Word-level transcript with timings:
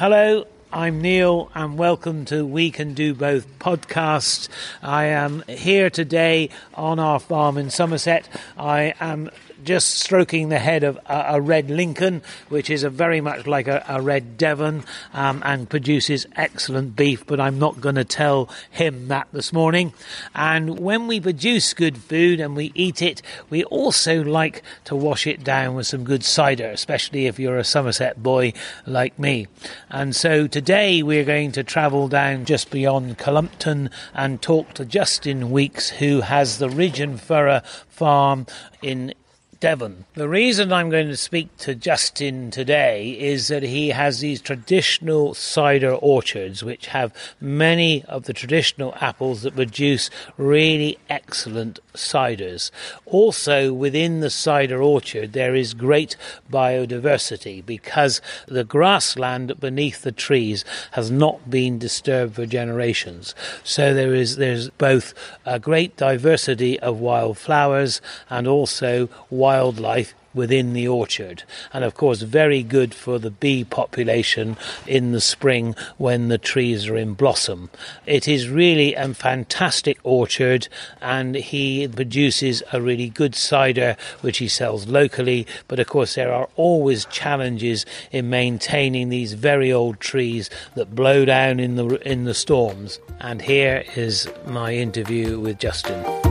Hello, 0.00 0.46
I'm 0.72 1.02
Neil, 1.02 1.50
and 1.54 1.76
welcome 1.76 2.24
to 2.24 2.46
We 2.46 2.70
Can 2.70 2.94
Do 2.94 3.12
Both 3.12 3.58
podcast. 3.58 4.48
I 4.82 5.04
am 5.04 5.44
here 5.46 5.90
today 5.90 6.48
on 6.72 6.98
our 6.98 7.20
farm 7.20 7.58
in 7.58 7.68
Somerset. 7.68 8.26
I 8.56 8.94
am 8.98 9.28
just 9.64 9.98
stroking 9.98 10.48
the 10.48 10.58
head 10.58 10.84
of 10.84 10.96
a, 11.06 11.34
a 11.34 11.40
red 11.40 11.70
Lincoln, 11.70 12.22
which 12.48 12.70
is 12.70 12.82
very 12.82 13.20
much 13.20 13.46
like 13.46 13.68
a, 13.68 13.84
a 13.88 14.00
red 14.00 14.36
Devon 14.36 14.84
um, 15.12 15.42
and 15.44 15.68
produces 15.68 16.26
excellent 16.36 16.96
beef, 16.96 17.26
but 17.26 17.40
I'm 17.40 17.58
not 17.58 17.80
going 17.80 17.94
to 17.94 18.04
tell 18.04 18.48
him 18.70 19.08
that 19.08 19.28
this 19.32 19.52
morning. 19.52 19.92
And 20.34 20.78
when 20.78 21.06
we 21.06 21.20
produce 21.20 21.74
good 21.74 21.98
food 21.98 22.40
and 22.40 22.56
we 22.56 22.72
eat 22.74 23.02
it, 23.02 23.22
we 23.48 23.64
also 23.64 24.22
like 24.22 24.62
to 24.84 24.96
wash 24.96 25.26
it 25.26 25.44
down 25.44 25.74
with 25.74 25.86
some 25.86 26.04
good 26.04 26.24
cider, 26.24 26.68
especially 26.70 27.26
if 27.26 27.38
you're 27.38 27.58
a 27.58 27.64
Somerset 27.64 28.22
boy 28.22 28.52
like 28.86 29.18
me. 29.18 29.46
And 29.88 30.14
so 30.14 30.46
today 30.46 31.02
we're 31.02 31.24
going 31.24 31.52
to 31.52 31.64
travel 31.64 32.08
down 32.08 32.44
just 32.44 32.70
beyond 32.70 33.18
Cullompton 33.18 33.90
and 34.14 34.42
talk 34.42 34.74
to 34.74 34.84
Justin 34.84 35.50
Weekes, 35.50 35.90
who 35.90 36.22
has 36.22 36.58
the 36.58 36.70
Ridge 36.70 37.00
and 37.00 37.20
Furrow 37.20 37.62
farm 37.88 38.46
in 38.82 39.14
Devon. 39.60 40.06
The 40.14 40.26
reason 40.26 40.72
I'm 40.72 40.88
going 40.88 41.08
to 41.08 41.16
speak 41.18 41.54
to 41.58 41.74
Justin 41.74 42.50
today 42.50 43.10
is 43.10 43.48
that 43.48 43.62
he 43.62 43.90
has 43.90 44.20
these 44.20 44.40
traditional 44.40 45.34
cider 45.34 45.92
orchards 45.92 46.64
which 46.64 46.86
have 46.86 47.14
many 47.42 48.02
of 48.06 48.24
the 48.24 48.32
traditional 48.32 48.94
apples 49.02 49.42
that 49.42 49.54
produce 49.54 50.08
really 50.38 50.98
excellent 51.10 51.78
ciders. 51.92 52.70
Also, 53.04 53.74
within 53.74 54.20
the 54.20 54.30
cider 54.30 54.80
orchard, 54.82 55.34
there 55.34 55.54
is 55.54 55.74
great 55.74 56.16
biodiversity 56.50 57.64
because 57.64 58.22
the 58.46 58.64
grassland 58.64 59.60
beneath 59.60 60.00
the 60.00 60.12
trees 60.12 60.64
has 60.92 61.10
not 61.10 61.50
been 61.50 61.78
disturbed 61.78 62.34
for 62.34 62.46
generations. 62.46 63.34
So 63.62 63.92
there 63.92 64.14
is 64.14 64.36
there's 64.36 64.70
both 64.70 65.12
a 65.44 65.58
great 65.58 65.98
diversity 65.98 66.80
of 66.80 66.98
wildflowers 66.98 68.00
and 68.30 68.48
also 68.48 69.10
wild 69.28 69.49
wildlife 69.50 70.14
within 70.32 70.74
the 70.74 70.86
orchard, 70.86 71.42
and 71.72 71.82
of 71.82 71.94
course, 71.94 72.22
very 72.22 72.62
good 72.62 72.94
for 72.94 73.18
the 73.18 73.32
bee 73.32 73.64
population 73.64 74.56
in 74.86 75.10
the 75.10 75.20
spring 75.20 75.74
when 75.98 76.28
the 76.28 76.38
trees 76.38 76.86
are 76.86 76.96
in 76.96 77.14
blossom. 77.14 77.68
It 78.06 78.28
is 78.28 78.48
really 78.48 78.94
a 78.94 79.12
fantastic 79.12 79.98
orchard, 80.04 80.68
and 81.00 81.34
he 81.34 81.88
produces 81.88 82.62
a 82.72 82.80
really 82.80 83.08
good 83.08 83.34
cider 83.34 83.96
which 84.20 84.38
he 84.38 84.46
sells 84.46 84.86
locally. 84.86 85.48
But 85.66 85.80
of 85.80 85.88
course, 85.88 86.14
there 86.14 86.32
are 86.32 86.48
always 86.54 87.06
challenges 87.06 87.84
in 88.12 88.30
maintaining 88.30 89.08
these 89.08 89.32
very 89.32 89.72
old 89.72 89.98
trees 89.98 90.48
that 90.76 90.94
blow 90.94 91.24
down 91.24 91.58
in 91.58 91.74
the 91.74 91.86
in 92.08 92.24
the 92.24 92.34
storms. 92.34 93.00
And 93.20 93.42
here 93.42 93.82
is 93.96 94.28
my 94.46 94.74
interview 94.74 95.40
with 95.40 95.58
Justin. 95.58 96.29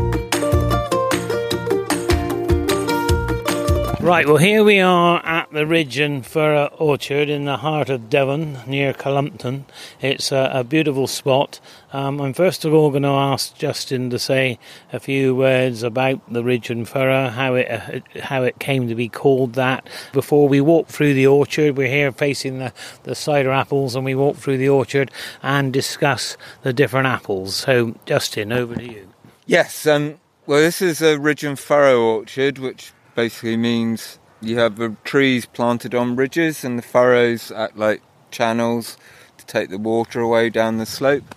Right, 4.10 4.26
well, 4.26 4.38
here 4.38 4.64
we 4.64 4.80
are 4.80 5.24
at 5.24 5.52
the 5.52 5.68
Ridge 5.68 6.00
and 6.00 6.26
Furrow 6.26 6.74
Orchard 6.80 7.30
in 7.30 7.46
the 7.46 7.58
heart 7.58 7.92
of 7.92 8.10
Devon, 8.10 8.58
near 8.66 8.92
Cullompton. 8.92 9.66
It's 10.02 10.32
a, 10.32 10.50
a 10.52 10.64
beautiful 10.64 11.06
spot. 11.06 11.60
Um, 11.94 12.20
I'm 12.20 12.34
first 12.34 12.66
of 12.66 12.74
all 12.74 12.90
going 12.90 13.04
to 13.04 13.10
ask 13.10 13.56
Justin 13.56 14.10
to 14.10 14.18
say 14.18 14.58
a 14.92 15.00
few 15.00 15.36
words 15.36 15.84
about 15.84 16.22
the 16.28 16.44
Ridge 16.44 16.72
and 16.72 16.90
Furrow, 16.90 17.30
how 17.30 17.54
it 17.54 17.70
uh, 17.70 18.22
how 18.24 18.42
it 18.42 18.58
came 18.58 18.88
to 18.88 18.96
be 18.96 19.10
called 19.10 19.54
that. 19.54 19.88
Before 20.12 20.50
we 20.50 20.60
walk 20.60 20.88
through 20.88 21.14
the 21.14 21.28
orchard, 21.28 21.78
we're 21.78 21.88
here 21.88 22.12
facing 22.12 22.58
the, 22.58 22.74
the 23.04 23.14
cider 23.14 23.52
apples, 23.52 23.96
and 23.96 24.04
we 24.04 24.16
walk 24.16 24.38
through 24.38 24.58
the 24.58 24.70
orchard 24.70 25.12
and 25.44 25.72
discuss 25.72 26.36
the 26.64 26.74
different 26.74 27.06
apples. 27.06 27.58
So, 27.58 27.96
Justin, 28.08 28.54
over 28.54 28.76
to 28.76 28.92
you. 28.92 29.08
Yes, 29.46 29.86
um, 29.86 30.20
well, 30.48 30.62
this 30.62 30.82
is 30.82 31.00
a 31.04 31.20
Ridge 31.20 31.44
and 31.44 31.60
Furrow 31.60 32.02
orchard, 32.02 32.58
which 32.58 32.92
basically 33.20 33.58
means 33.58 34.18
you 34.40 34.58
have 34.58 34.78
the 34.78 34.96
trees 35.04 35.46
planted 35.46 35.94
on 35.94 36.16
ridges 36.16 36.64
and 36.64 36.80
the 36.80 36.82
furrows 36.82 37.52
act 37.52 37.76
like 37.76 38.02
channels 38.32 38.96
to 39.38 39.46
take 39.46 39.70
the 39.70 39.78
water 39.78 40.22
away 40.22 40.50
down 40.50 40.78
the 40.78 40.86
slope. 40.86 41.36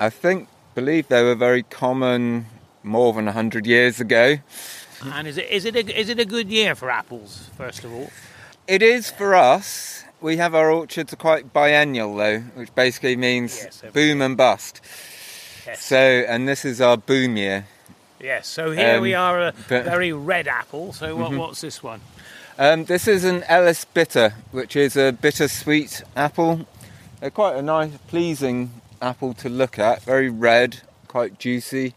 I 0.00 0.10
think, 0.10 0.48
believe 0.74 1.06
they 1.06 1.22
were 1.22 1.36
very 1.36 1.62
common 1.62 2.46
more 2.82 3.12
than 3.12 3.26
100 3.26 3.68
years 3.68 4.00
ago. 4.00 4.38
And 5.04 5.28
is 5.28 5.38
it, 5.38 5.48
is, 5.48 5.64
it 5.64 5.76
a, 5.76 6.00
is 6.00 6.08
it 6.08 6.18
a 6.18 6.24
good 6.24 6.50
year 6.50 6.74
for 6.74 6.90
apples, 6.90 7.50
first 7.56 7.84
of 7.84 7.92
all? 7.92 8.10
It 8.66 8.82
is 8.82 9.08
for 9.08 9.36
us. 9.36 10.02
We 10.20 10.38
have 10.38 10.56
our 10.56 10.72
orchards 10.72 11.12
are 11.12 11.22
quite 11.28 11.52
biennial 11.52 12.16
though, 12.16 12.40
which 12.56 12.74
basically 12.74 13.14
means 13.14 13.62
yes, 13.62 13.84
boom 13.92 14.20
and 14.20 14.36
bust. 14.36 14.80
Yes. 15.64 15.84
So, 15.84 15.96
and 15.96 16.48
this 16.48 16.64
is 16.64 16.80
our 16.80 16.96
boom 16.96 17.36
year. 17.36 17.68
Yes, 18.26 18.48
so 18.48 18.72
here 18.72 18.96
um, 18.96 19.02
we 19.02 19.14
are, 19.14 19.40
a 19.40 19.52
very 19.52 20.12
red 20.12 20.48
apple. 20.48 20.92
So 20.92 21.14
what, 21.14 21.30
mm-hmm. 21.30 21.38
what's 21.38 21.60
this 21.60 21.80
one? 21.80 22.00
Um, 22.58 22.84
this 22.84 23.06
is 23.06 23.22
an 23.22 23.44
Ellis 23.44 23.84
Bitter, 23.84 24.34
which 24.50 24.74
is 24.74 24.96
a 24.96 25.12
bittersweet 25.12 26.02
apple. 26.16 26.66
They're 27.20 27.30
quite 27.30 27.54
a 27.54 27.62
nice, 27.62 27.92
pleasing 28.08 28.72
apple 29.00 29.32
to 29.34 29.48
look 29.48 29.78
at. 29.78 30.02
Very 30.02 30.28
red, 30.28 30.80
quite 31.06 31.38
juicy, 31.38 31.94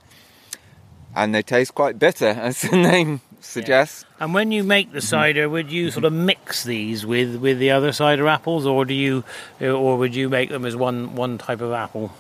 and 1.16 1.34
they 1.34 1.42
taste 1.42 1.74
quite 1.74 1.98
bitter, 1.98 2.28
as 2.28 2.62
the 2.62 2.78
name 2.78 3.22
suggests. 3.42 4.06
Yeah. 4.08 4.26
And 4.26 4.36
when 4.36 4.52
you 4.52 4.64
make 4.64 4.92
the 4.92 5.02
cider, 5.02 5.50
would 5.50 5.72
you 5.72 5.90
sort 5.90 6.06
of 6.06 6.14
mix 6.14 6.64
these 6.64 7.08
with, 7.08 7.38
with 7.38 7.58
the 7.58 7.72
other 7.72 7.92
cider 7.92 8.28
apples, 8.28 8.68
or 8.68 8.86
do 8.86 8.94
you, 8.94 9.24
or 9.60 9.98
would 9.98 10.14
you 10.14 10.30
make 10.30 10.52
them 10.52 10.64
as 10.64 10.76
one 10.76 11.16
one 11.16 11.40
type 11.40 11.62
of 11.62 11.72
apple? 11.72 12.12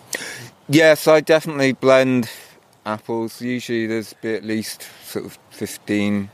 Yes, 0.67 1.07
I 1.07 1.21
definitely 1.21 1.73
blend 1.73 2.27
apples. 2.93 3.41
Usually 3.41 3.87
there's 3.87 4.13
be 4.13 4.35
at 4.35 4.43
least 4.43 4.87
sort 5.05 5.25
of 5.25 5.37
15 5.51 6.29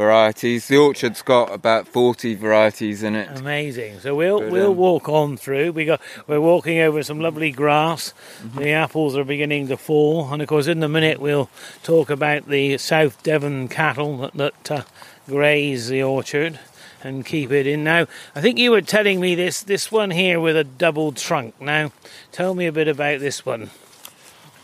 varieties. 0.00 0.68
The 0.68 0.78
orchard's 0.78 1.20
got 1.20 1.52
about 1.52 1.86
40 1.86 2.34
varieties 2.34 3.02
in 3.02 3.14
it. 3.14 3.28
Amazing. 3.38 4.00
So 4.00 4.14
we'll 4.14 4.40
but, 4.40 4.50
we'll 4.50 4.70
um, 4.70 4.76
walk 4.76 5.08
on 5.08 5.36
through. 5.36 5.72
We 5.72 5.84
got 5.84 6.00
we're 6.26 6.40
walking 6.40 6.78
over 6.78 7.02
some 7.02 7.20
lovely 7.20 7.50
grass. 7.50 8.14
Mm-hmm. 8.42 8.58
The 8.60 8.70
apples 8.70 9.16
are 9.16 9.24
beginning 9.24 9.68
to 9.68 9.76
fall, 9.76 10.32
and 10.32 10.40
of 10.40 10.48
course 10.48 10.66
in 10.66 10.82
a 10.82 10.88
minute 10.88 11.20
we'll 11.20 11.50
talk 11.82 12.08
about 12.08 12.48
the 12.48 12.78
South 12.78 13.22
Devon 13.22 13.68
cattle 13.68 14.16
that, 14.18 14.34
that 14.34 14.70
uh, 14.70 14.82
graze 15.26 15.88
the 15.88 16.02
orchard 16.02 16.58
and 17.02 17.26
keep 17.26 17.50
it 17.50 17.66
in. 17.66 17.84
Now, 17.84 18.06
I 18.34 18.40
think 18.40 18.58
you 18.58 18.70
were 18.70 18.82
telling 18.82 19.20
me 19.20 19.34
this 19.34 19.62
this 19.62 19.92
one 19.92 20.10
here 20.10 20.40
with 20.40 20.56
a 20.56 20.64
double 20.64 21.12
trunk. 21.12 21.60
Now, 21.60 21.92
tell 22.32 22.54
me 22.54 22.66
a 22.66 22.72
bit 22.72 22.88
about 22.88 23.20
this 23.20 23.44
one. 23.44 23.68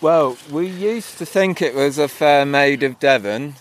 Well, 0.00 0.36
we 0.50 0.66
used 0.66 1.16
to 1.18 1.26
think 1.26 1.62
it 1.62 1.74
was 1.74 1.96
a 1.96 2.06
fair 2.06 2.44
maid 2.44 2.82
of 2.82 2.98
Devon, 3.00 3.54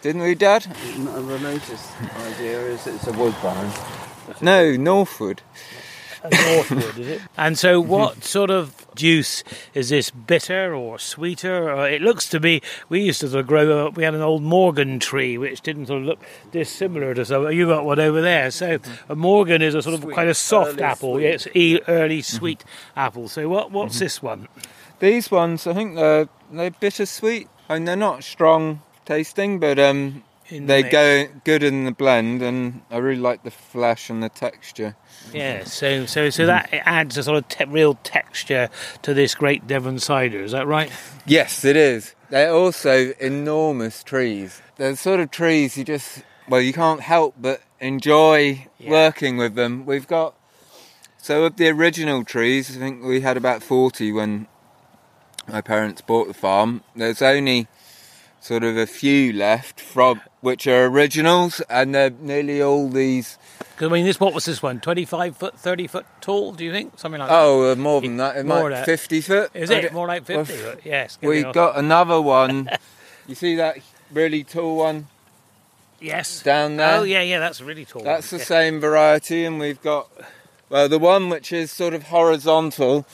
didn't 0.00 0.22
we, 0.22 0.34
Dad? 0.34 0.62
The 0.62 1.38
latest 1.38 1.92
idea 2.16 2.58
is 2.60 2.86
it's 2.86 3.06
a 3.06 3.12
woodbine. 3.12 3.70
No, 4.40 4.76
Northwood. 4.76 5.42
Northwood, 6.24 6.98
is 6.98 7.06
it? 7.06 7.22
And 7.36 7.58
so, 7.58 7.80
what 7.80 8.24
sort 8.24 8.50
of 8.50 8.86
juice 8.94 9.44
is 9.74 9.90
this? 9.90 10.10
Bitter 10.10 10.74
or 10.74 10.98
sweeter? 10.98 11.70
Or 11.70 11.86
it 11.86 12.00
looks 12.00 12.28
to 12.30 12.40
be. 12.40 12.62
We 12.88 13.02
used 13.02 13.20
to 13.20 13.28
sort 13.28 13.40
of 13.40 13.46
grow 13.46 13.86
up. 13.86 13.96
We 13.96 14.04
had 14.04 14.14
an 14.14 14.22
old 14.22 14.42
Morgan 14.42 15.00
tree, 15.00 15.36
which 15.36 15.60
didn't 15.60 15.86
sort 15.86 16.00
of 16.00 16.06
look 16.06 16.20
dissimilar 16.50 17.12
to 17.14 17.26
some. 17.26 17.50
You 17.52 17.66
got 17.66 17.84
one 17.84 18.00
over 18.00 18.22
there. 18.22 18.50
So, 18.50 18.78
a 19.08 19.16
Morgan 19.16 19.60
is 19.60 19.74
a 19.74 19.82
sort 19.82 19.96
of 19.96 20.02
sweet, 20.02 20.14
quite 20.14 20.28
a 20.28 20.34
soft 20.34 20.80
apple. 20.80 21.14
Sweet. 21.14 21.24
Yeah, 21.24 21.74
it's 21.74 21.88
early 21.88 22.22
sweet 22.22 22.60
mm-hmm. 22.60 23.00
apple. 23.00 23.28
So, 23.28 23.48
what 23.48 23.70
what's 23.70 23.96
mm-hmm. 23.96 24.04
this 24.04 24.22
one? 24.22 24.48
These 25.02 25.32
ones, 25.32 25.66
I 25.66 25.74
think 25.74 25.96
they're 25.96 26.28
they're 26.52 26.70
bittersweet. 26.70 27.48
I 27.68 27.74
mean, 27.74 27.86
they're 27.86 27.96
not 27.96 28.22
strong 28.22 28.82
tasting, 29.04 29.58
but 29.58 29.76
um, 29.76 30.22
they 30.48 30.84
go 30.84 31.26
good 31.42 31.64
in 31.64 31.86
the 31.86 31.90
blend, 31.90 32.40
and 32.40 32.82
I 32.88 32.98
really 32.98 33.20
like 33.20 33.42
the 33.42 33.50
flesh 33.50 34.08
and 34.10 34.22
the 34.22 34.28
texture. 34.28 34.94
Yeah, 35.34 35.64
so 35.64 36.06
so 36.06 36.30
so 36.30 36.46
that 36.46 36.68
adds 36.72 37.18
a 37.18 37.24
sort 37.24 37.38
of 37.38 37.48
te- 37.48 37.64
real 37.64 37.94
texture 38.04 38.70
to 39.02 39.12
this 39.12 39.34
great 39.34 39.66
Devon 39.66 39.98
cider. 39.98 40.40
Is 40.40 40.52
that 40.52 40.68
right? 40.68 40.92
Yes, 41.26 41.64
it 41.64 41.74
is. 41.74 42.14
They're 42.30 42.54
also 42.54 43.12
enormous 43.18 44.04
trees. 44.04 44.62
They're 44.76 44.92
the 44.92 44.96
sort 44.96 45.18
of 45.18 45.32
trees 45.32 45.76
you 45.76 45.82
just 45.82 46.22
well, 46.48 46.60
you 46.60 46.72
can't 46.72 47.00
help 47.00 47.34
but 47.40 47.60
enjoy 47.80 48.68
yeah. 48.78 48.88
working 48.88 49.36
with 49.36 49.56
them. 49.56 49.84
We've 49.84 50.06
got 50.06 50.36
so 51.18 51.42
of 51.42 51.56
the 51.56 51.70
original 51.70 52.24
trees, 52.24 52.76
I 52.76 52.78
think 52.78 53.02
we 53.02 53.22
had 53.22 53.36
about 53.36 53.64
forty 53.64 54.12
when 54.12 54.46
my 55.48 55.60
parents 55.60 56.00
bought 56.00 56.28
the 56.28 56.34
farm. 56.34 56.82
There's 56.94 57.22
only 57.22 57.68
sort 58.40 58.64
of 58.64 58.76
a 58.76 58.86
few 58.86 59.32
left 59.32 59.80
from 59.80 60.20
which 60.40 60.66
are 60.66 60.86
originals, 60.86 61.60
and 61.70 61.94
they're 61.94 62.10
nearly 62.10 62.60
all 62.62 62.88
these. 62.88 63.38
Because 63.58 63.90
I 63.90 63.92
mean, 63.92 64.04
this 64.04 64.18
what 64.18 64.34
was 64.34 64.44
this 64.44 64.62
one? 64.62 64.80
Twenty-five 64.80 65.36
foot, 65.36 65.58
thirty 65.58 65.86
foot 65.86 66.06
tall? 66.20 66.52
Do 66.52 66.64
you 66.64 66.72
think 66.72 66.98
something 66.98 67.20
like 67.20 67.30
oh, 67.30 67.62
that? 67.62 67.68
Oh, 67.68 67.72
uh, 67.72 67.76
more 67.76 68.00
than 68.00 68.16
that. 68.16 68.36
It 68.36 68.46
more 68.46 68.70
might 68.70 68.84
fifty 68.84 69.20
foot. 69.20 69.50
Is 69.54 69.70
it 69.70 69.92
more 69.92 70.06
like 70.06 70.24
fifty? 70.24 70.54
Well, 70.54 70.76
yes. 70.84 71.18
We've 71.22 71.52
got 71.52 71.78
another 71.78 72.20
one. 72.20 72.68
you 73.26 73.34
see 73.34 73.56
that 73.56 73.78
really 74.12 74.44
tall 74.44 74.76
one? 74.76 75.06
Yes. 76.00 76.42
Down 76.42 76.76
there. 76.76 76.98
Oh 76.98 77.02
yeah, 77.04 77.22
yeah. 77.22 77.38
That's 77.38 77.60
really 77.60 77.84
tall. 77.84 78.02
That's 78.02 78.32
one. 78.32 78.38
the 78.38 78.42
yeah. 78.42 78.48
same 78.48 78.80
variety, 78.80 79.44
and 79.44 79.60
we've 79.60 79.80
got 79.80 80.08
Well, 80.68 80.88
the 80.88 80.98
one 80.98 81.28
which 81.28 81.52
is 81.52 81.70
sort 81.70 81.94
of 81.94 82.04
horizontal 82.04 83.06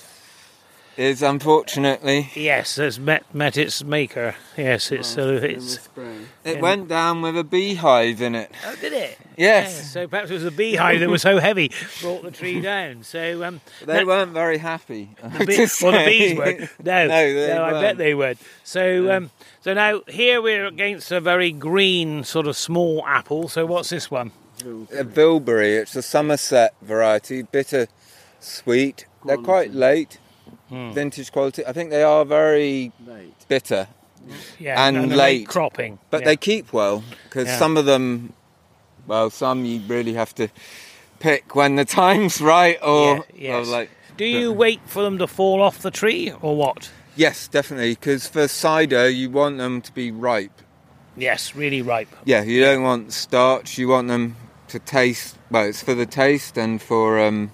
is 0.98 1.22
unfortunately 1.22 2.28
Yes, 2.34 2.76
has 2.76 2.98
met 2.98 3.32
met 3.34 3.56
its 3.56 3.84
maker. 3.84 4.34
Yes, 4.56 4.90
it's 4.90 5.08
sort 5.08 5.34
of 5.36 5.44
it's. 5.44 5.88
it 6.44 6.60
went 6.60 6.88
down 6.88 7.22
with 7.22 7.38
a 7.38 7.44
beehive 7.44 8.20
in 8.20 8.34
it. 8.34 8.50
Oh, 8.66 8.74
did 8.80 8.92
it? 8.92 9.16
Yes. 9.36 9.76
Yeah, 9.76 9.82
so 9.84 10.08
perhaps 10.08 10.30
it 10.30 10.34
was 10.34 10.44
a 10.44 10.50
beehive 10.50 10.98
that 11.00 11.08
was 11.08 11.22
so 11.22 11.38
heavy 11.38 11.70
brought 12.00 12.24
the 12.24 12.32
tree 12.32 12.60
down. 12.60 13.04
So 13.04 13.44
um, 13.44 13.60
They 13.86 14.00
now- 14.00 14.06
weren't 14.06 14.32
very 14.32 14.58
happy. 14.58 15.10
the 15.22 15.46
bee- 15.46 15.66
well, 15.82 15.92
the 15.92 16.04
bees 16.04 16.36
weren't. 16.36 16.60
No, 16.84 17.06
No, 17.08 17.34
they 17.34 17.52
I 17.52 17.80
bet 17.80 17.96
they 17.96 18.14
weren't. 18.14 18.38
So 18.64 19.10
um, 19.12 19.30
so 19.60 19.74
now 19.74 20.00
here 20.08 20.42
we're 20.42 20.66
against 20.66 21.12
a 21.12 21.20
very 21.20 21.52
green 21.52 22.24
sort 22.24 22.48
of 22.48 22.56
small 22.56 23.04
apple. 23.06 23.48
So 23.48 23.64
what's 23.64 23.90
this 23.90 24.10
one? 24.10 24.32
A 24.98 25.04
bilberry. 25.04 25.76
It's 25.76 25.94
a 25.94 26.02
Somerset 26.02 26.74
variety, 26.82 27.42
bitter, 27.42 27.86
sweet. 28.40 29.06
They're 29.24 29.36
quite 29.36 29.72
late, 29.72 30.18
Hmm. 30.68 30.92
vintage 30.92 31.32
quality. 31.32 31.64
I 31.66 31.72
think 31.72 31.90
they 31.90 32.02
are 32.02 32.24
very 32.24 32.92
Late. 33.06 33.34
bitter, 33.48 33.88
Yeah, 34.58 34.86
And 34.86 35.10
they're 35.10 35.16
late. 35.16 35.48
cropping. 35.48 35.98
but 36.10 36.20
yeah. 36.20 36.26
they 36.26 36.36
keep 36.36 36.72
well 36.72 37.02
because 37.24 37.46
Yeah. 37.48 37.58
some 37.58 37.76
of 37.76 37.86
them, 37.86 38.32
well, 39.06 39.30
some 39.30 39.64
you 39.64 39.80
really 39.86 40.14
have 40.14 40.34
to 40.34 40.48
pick 41.20 41.54
when 41.54 41.76
the 41.76 41.84
time's 41.84 42.40
right, 42.40 42.78
or, 42.82 43.24
Yeah, 43.34 43.56
or 43.58 43.64
like 43.64 43.90
Do 44.16 44.24
you 44.24 44.52
wait 44.52 44.80
for 44.86 45.02
them 45.02 45.18
to 45.18 45.26
fall 45.26 45.62
off 45.62 45.78
the 45.78 45.90
tree 45.90 46.32
or 46.42 46.54
what? 46.56 46.90
yes, 47.16 47.48
definitely. 47.48 47.92
Because 47.94 48.26
for 48.28 48.46
cider, 48.48 49.08
you 49.08 49.30
want 49.30 49.58
them 49.58 49.80
to 49.82 49.92
be 49.92 50.10
ripe. 50.10 50.60
Yes, 51.16 51.54
really 51.54 51.82
ripe. 51.82 52.08
Yeah, 52.24 52.42
you 52.42 52.60
don't 52.60 52.82
want 52.82 53.12
starch. 53.12 53.78
You 53.78 53.88
want 53.88 54.08
them 54.08 54.36
to 54.68 54.78
taste. 54.78 55.36
Well, 55.50 55.64
it's 55.64 55.82
for 55.82 55.94
the 55.94 56.06
taste 56.06 56.56
and 56.58 56.80
for 56.82 57.18
um, 57.18 57.50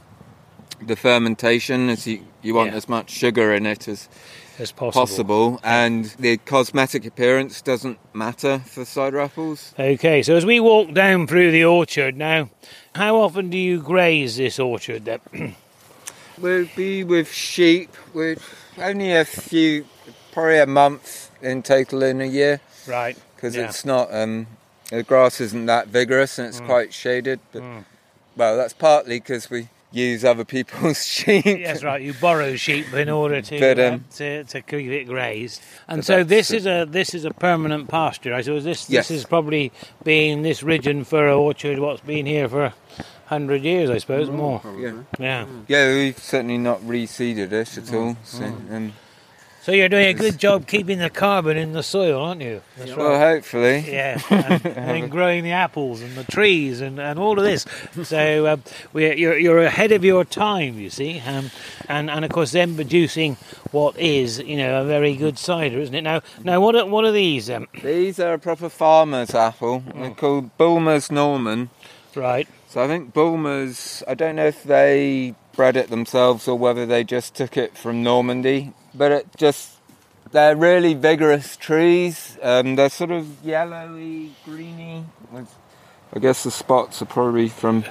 the 0.86 0.96
fermentation. 0.96 1.88
As 1.88 2.06
you, 2.06 2.20
you 2.44 2.54
want 2.54 2.70
Yeah. 2.72 2.76
as 2.76 2.88
much 2.88 3.10
sugar 3.10 3.52
in 3.52 3.66
it 3.66 3.88
as 3.88 4.08
as 4.58 4.70
possible. 4.70 4.92
possible, 5.00 5.60
and 5.64 6.04
the 6.18 6.36
cosmetic 6.36 7.04
appearance 7.04 7.60
doesn't 7.60 7.98
matter 8.14 8.60
for 8.66 8.84
cider 8.84 9.18
apples. 9.18 9.74
Okay, 9.76 10.22
so 10.22 10.36
as 10.36 10.46
we 10.46 10.60
walk 10.60 10.92
down 10.94 11.26
through 11.26 11.50
the 11.50 11.64
orchard 11.64 12.16
now, 12.16 12.50
how 12.94 13.16
often 13.16 13.50
do 13.50 13.58
you 13.58 13.80
graze 13.80 14.36
this 14.36 14.60
orchard? 14.60 15.04
Then? 15.06 15.56
We'll 16.40 16.66
be 16.74 17.04
with 17.04 17.30
sheep. 17.32 17.90
We're 18.12 18.36
only 18.78 19.12
a 19.12 19.24
few, 19.24 19.86
probably 20.32 20.58
a 20.58 20.66
month 20.66 21.30
in 21.40 21.62
total 21.62 22.02
in 22.02 22.20
a 22.20 22.24
year, 22.26 22.60
right. 22.88 23.16
because 23.36 23.54
Yeah. 23.54 23.66
it's 23.68 23.84
not. 23.84 24.12
Um, 24.12 24.48
the 24.90 25.04
grass 25.04 25.40
isn't 25.40 25.66
that 25.66 25.86
vigorous 25.88 26.36
and 26.40 26.48
it's 26.48 26.60
Mm. 26.60 26.66
quite 26.66 26.92
shaded. 26.92 27.38
But 27.52 27.62
Mm. 27.62 27.84
well, 28.36 28.56
that's 28.56 28.72
partly 28.72 29.20
because 29.20 29.48
we 29.48 29.68
use 29.94 30.24
other 30.24 30.44
people's 30.44 31.04
sheep. 31.14 31.44
Yes, 31.44 31.82
right. 31.82 32.00
You 32.02 32.14
borrow 32.14 32.56
sheep 32.56 32.92
in 32.92 33.08
order 33.08 33.40
to 33.40 33.60
But, 33.60 33.78
uh, 33.78 33.82
um, 33.94 34.04
to, 34.16 34.44
to 34.44 34.60
keep 34.62 34.90
it 34.90 35.04
grazed, 35.04 35.62
and 35.88 36.04
so 36.04 36.18
that's 36.18 36.28
this 36.28 36.50
it. 36.50 36.56
is 36.58 36.66
a 36.66 36.86
this 36.88 37.14
is 37.14 37.24
a 37.24 37.30
permanent 37.32 37.88
pasture. 37.88 38.34
I 38.34 38.40
suppose 38.42 38.64
this 38.64 38.88
Yes. 38.90 39.08
this 39.08 39.18
is 39.18 39.24
probably 39.24 39.72
been 40.02 40.42
this 40.42 40.62
region 40.62 41.04
for 41.04 41.26
an 41.28 41.34
orchard. 41.34 41.78
What's 41.78 42.00
been 42.02 42.26
here 42.26 42.48
for 42.48 42.72
hundred 43.26 43.62
years, 43.62 43.88
I 43.90 43.98
suppose, 43.98 44.28
more. 44.28 44.60
Probably. 44.60 44.82
Yeah. 44.82 45.02
Yeah. 45.18 45.46
Yeah, 45.68 45.94
we've 45.94 46.18
certainly 46.18 46.58
not 46.58 46.80
reseeded 46.82 47.52
it 47.52 47.78
at 47.78 47.94
all. 47.94 48.16
So, 48.24 48.44
um, 48.44 48.92
So 49.64 49.72
you're 49.72 49.88
doing 49.88 50.08
a 50.08 50.12
good 50.12 50.36
job 50.36 50.66
keeping 50.66 50.98
the 50.98 51.08
carbon 51.08 51.56
in 51.56 51.72
the 51.72 51.82
soil, 51.82 52.20
aren't 52.20 52.42
you? 52.42 52.60
That's 52.76 52.90
right. 52.90 52.98
well, 52.98 53.18
hopefully. 53.18 53.82
Yeah, 53.90 54.20
and, 54.28 54.66
and 54.66 55.10
growing 55.10 55.42
the 55.42 55.52
apples 55.52 56.02
and 56.02 56.14
the 56.16 56.24
trees 56.24 56.82
and, 56.82 57.00
and 57.00 57.18
all 57.18 57.38
of 57.38 57.46
this. 57.46 57.64
So 58.02 58.46
um, 58.46 58.62
we're, 58.92 59.14
you're, 59.14 59.38
you're 59.38 59.60
ahead 59.60 59.90
of 59.92 60.04
your 60.04 60.22
time, 60.22 60.78
you 60.78 60.90
see, 60.90 61.18
um, 61.20 61.50
and 61.88 62.10
and 62.10 62.26
of 62.26 62.30
course 62.30 62.52
then 62.52 62.74
producing 62.74 63.38
what 63.70 63.98
is 63.98 64.38
you 64.38 64.58
know 64.58 64.82
a 64.82 64.84
very 64.84 65.16
good 65.16 65.38
cider, 65.38 65.78
isn't 65.78 65.94
it? 65.94 66.02
Now 66.02 66.20
now 66.42 66.60
what 66.60 66.76
are, 66.76 66.84
what 66.84 67.06
are 67.06 67.12
these? 67.12 67.48
Um, 67.48 67.66
These 67.82 68.20
are 68.20 68.34
a 68.34 68.38
proper 68.38 68.68
farmer's 68.68 69.34
apple. 69.34 69.82
They're 69.94 70.10
called 70.10 70.58
Bulmer's 70.58 71.10
Norman. 71.10 71.70
right, 72.14 72.46
So 72.68 72.84
I 72.84 72.86
think 72.86 73.14
Bulmer's, 73.14 74.02
I 74.06 74.12
don't 74.12 74.36
know 74.36 74.46
if 74.46 74.62
they 74.62 75.34
bred 75.56 75.78
it 75.78 75.88
themselves 75.88 76.46
or 76.48 76.58
whether 76.58 76.84
they 76.84 77.02
just 77.02 77.34
took 77.34 77.56
it 77.56 77.78
from 77.78 78.02
Normandy, 78.02 78.74
but 78.94 79.12
it 79.12 79.26
just, 79.36 79.72
they're 80.32 80.56
really 80.56 80.94
vigorous 80.94 81.56
trees. 81.56 82.38
Um, 82.42 82.76
they're 82.76 82.88
sort 82.90 83.10
of 83.10 83.44
yellowy, 83.44 84.32
greeny. 84.44 85.04
I 86.12 86.18
guess 86.20 86.44
the 86.44 86.50
spots 86.50 87.02
are 87.02 87.06
probably 87.06 87.48
from 87.48 87.84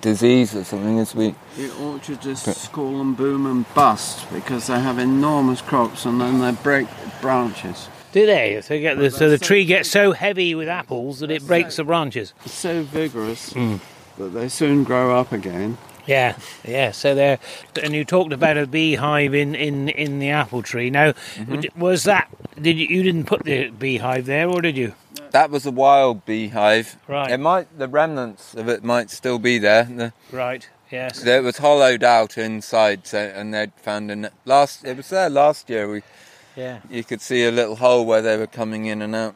disease 0.00 0.54
or 0.54 0.64
something 0.64 0.98
as 0.98 1.14
we. 1.14 1.34
The 1.56 1.70
orchardists 1.80 2.68
call 2.68 2.98
them 2.98 3.14
boom 3.14 3.46
and 3.46 3.74
bust 3.74 4.30
because 4.32 4.66
they 4.66 4.80
have 4.80 4.98
enormous 4.98 5.60
crops 5.60 6.04
and 6.04 6.20
then 6.20 6.40
they 6.40 6.52
break 6.62 6.88
branches. 7.20 7.88
do 8.12 8.26
they? 8.26 8.60
So, 8.62 8.74
you 8.74 8.80
get 8.80 8.98
the, 8.98 9.10
so 9.10 9.30
the 9.30 9.38
so- 9.38 9.44
tree 9.46 9.64
gets 9.64 9.90
so 9.90 10.12
heavy 10.12 10.54
with 10.54 10.68
apples 10.68 11.20
that 11.20 11.30
it 11.30 11.46
breaks 11.46 11.76
the 11.76 11.84
branches. 11.84 12.34
It's 12.44 12.54
so 12.54 12.82
vigorous 12.82 13.52
Mm. 13.54 13.80
that 14.18 14.28
they 14.30 14.48
soon 14.48 14.84
grow 14.84 15.18
up 15.18 15.32
again. 15.32 15.78
Yeah, 16.06 16.36
yeah. 16.64 16.90
So 16.90 17.14
there, 17.14 17.38
and 17.82 17.94
you 17.94 18.04
talked 18.04 18.32
about 18.32 18.56
a 18.56 18.66
beehive 18.66 19.34
in, 19.34 19.54
in, 19.54 19.88
in 19.88 20.18
the 20.18 20.30
apple 20.30 20.62
tree. 20.62 20.90
Now, 20.90 21.14
was 21.76 22.04
that 22.04 22.28
did 22.60 22.76
you, 22.78 22.86
you 22.88 23.02
didn't 23.02 23.24
put 23.24 23.44
the 23.44 23.70
beehive 23.70 24.26
there, 24.26 24.48
or 24.48 24.60
did 24.60 24.76
you? 24.76 24.94
That 25.30 25.50
was 25.50 25.64
a 25.64 25.70
wild 25.70 26.24
beehive. 26.26 26.96
Right. 27.08 27.30
It 27.30 27.38
might, 27.38 27.78
the 27.78 27.88
remnants 27.88 28.54
of 28.54 28.68
it 28.68 28.84
might 28.84 29.10
still 29.10 29.38
be 29.38 29.58
there. 29.58 29.84
The, 29.84 30.12
Right. 30.30 30.68
Yes. 30.90 31.24
it 31.24 31.42
was 31.42 31.56
hollowed 31.56 32.04
out 32.04 32.36
inside, 32.36 33.06
so, 33.06 33.18
and 33.18 33.54
they'd 33.54 33.72
found 33.76 34.10
an 34.10 34.28
last. 34.44 34.84
It 34.84 34.98
was 34.98 35.08
there 35.08 35.30
last 35.30 35.70
year. 35.70 35.88
We 35.90 36.02
Yeah. 36.54 36.80
you 36.90 37.02
could 37.02 37.22
see 37.22 37.46
a 37.46 37.50
little 37.50 37.76
hole 37.76 38.04
where 38.04 38.20
they 38.20 38.36
were 38.36 38.46
coming 38.46 38.84
in 38.84 39.00
and 39.00 39.14
out. 39.14 39.34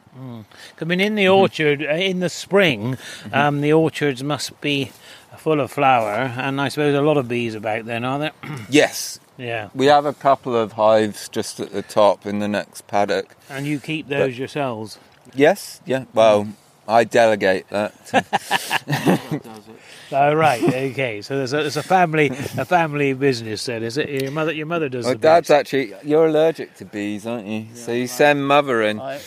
I 0.79 0.85
mean, 0.85 0.99
in 1.01 1.15
the 1.15 1.27
orchard 1.27 1.81
uh, 1.81 1.93
in 1.95 2.19
the 2.19 2.29
spring, 2.29 2.97
um, 3.33 3.61
the 3.61 3.73
orchards 3.73 4.23
must 4.23 4.61
be 4.61 4.91
full 5.39 5.59
of 5.59 5.71
flower, 5.71 6.33
and 6.37 6.59
I 6.59 6.67
suppose 6.69 6.95
a 6.95 7.01
lot 7.01 7.17
of 7.17 7.27
bees 7.27 7.55
about 7.55 7.85
then, 7.85 8.03
are 8.03 8.19
there? 8.19 8.31
Yes, 8.69 9.19
yeah. 9.37 9.69
we 9.73 9.85
have 9.87 10.05
a 10.05 10.13
couple 10.13 10.55
of 10.55 10.73
hives 10.73 11.29
just 11.29 11.59
at 11.59 11.71
the 11.71 11.81
top 11.81 12.25
in 12.25 12.39
the 12.39 12.47
next 12.47 12.87
paddock. 12.87 13.35
And 13.49 13.65
you 13.65 13.79
keep 13.79 14.07
those 14.07 14.37
yourselves. 14.37 14.99
Yes, 15.33 15.81
yeah. 15.85 16.05
Well, 16.13 16.47
I 16.87 17.03
delegate 17.03 17.67
that. 17.69 18.05
to- 18.07 19.19
Oh 20.11 20.33
right. 20.33 20.63
Okay. 20.63 21.21
So 21.21 21.37
there's 21.37 21.51
a, 21.53 21.65
it's 21.65 21.75
a 21.75 21.83
family 21.83 22.27
a 22.27 22.63
family 22.65 23.13
business 23.13 23.65
then, 23.65 23.83
is 23.83 23.97
it? 23.97 24.07
Your 24.09 24.31
mother 24.31 24.53
your 24.53 24.65
mother 24.65 24.87
does 24.87 25.05
well, 25.05 25.15
Dad's 25.15 25.49
bees. 25.49 25.55
actually. 25.55 25.93
You're 26.03 26.27
allergic 26.27 26.75
to 26.75 26.85
bees, 26.85 27.27
aren't 27.27 27.47
you? 27.47 27.65
so 27.73 27.91
you 27.91 28.01
right. 28.01 28.09
send 28.09 28.47
mother 28.47 28.81
in. 28.83 29.01
I, 29.01 29.19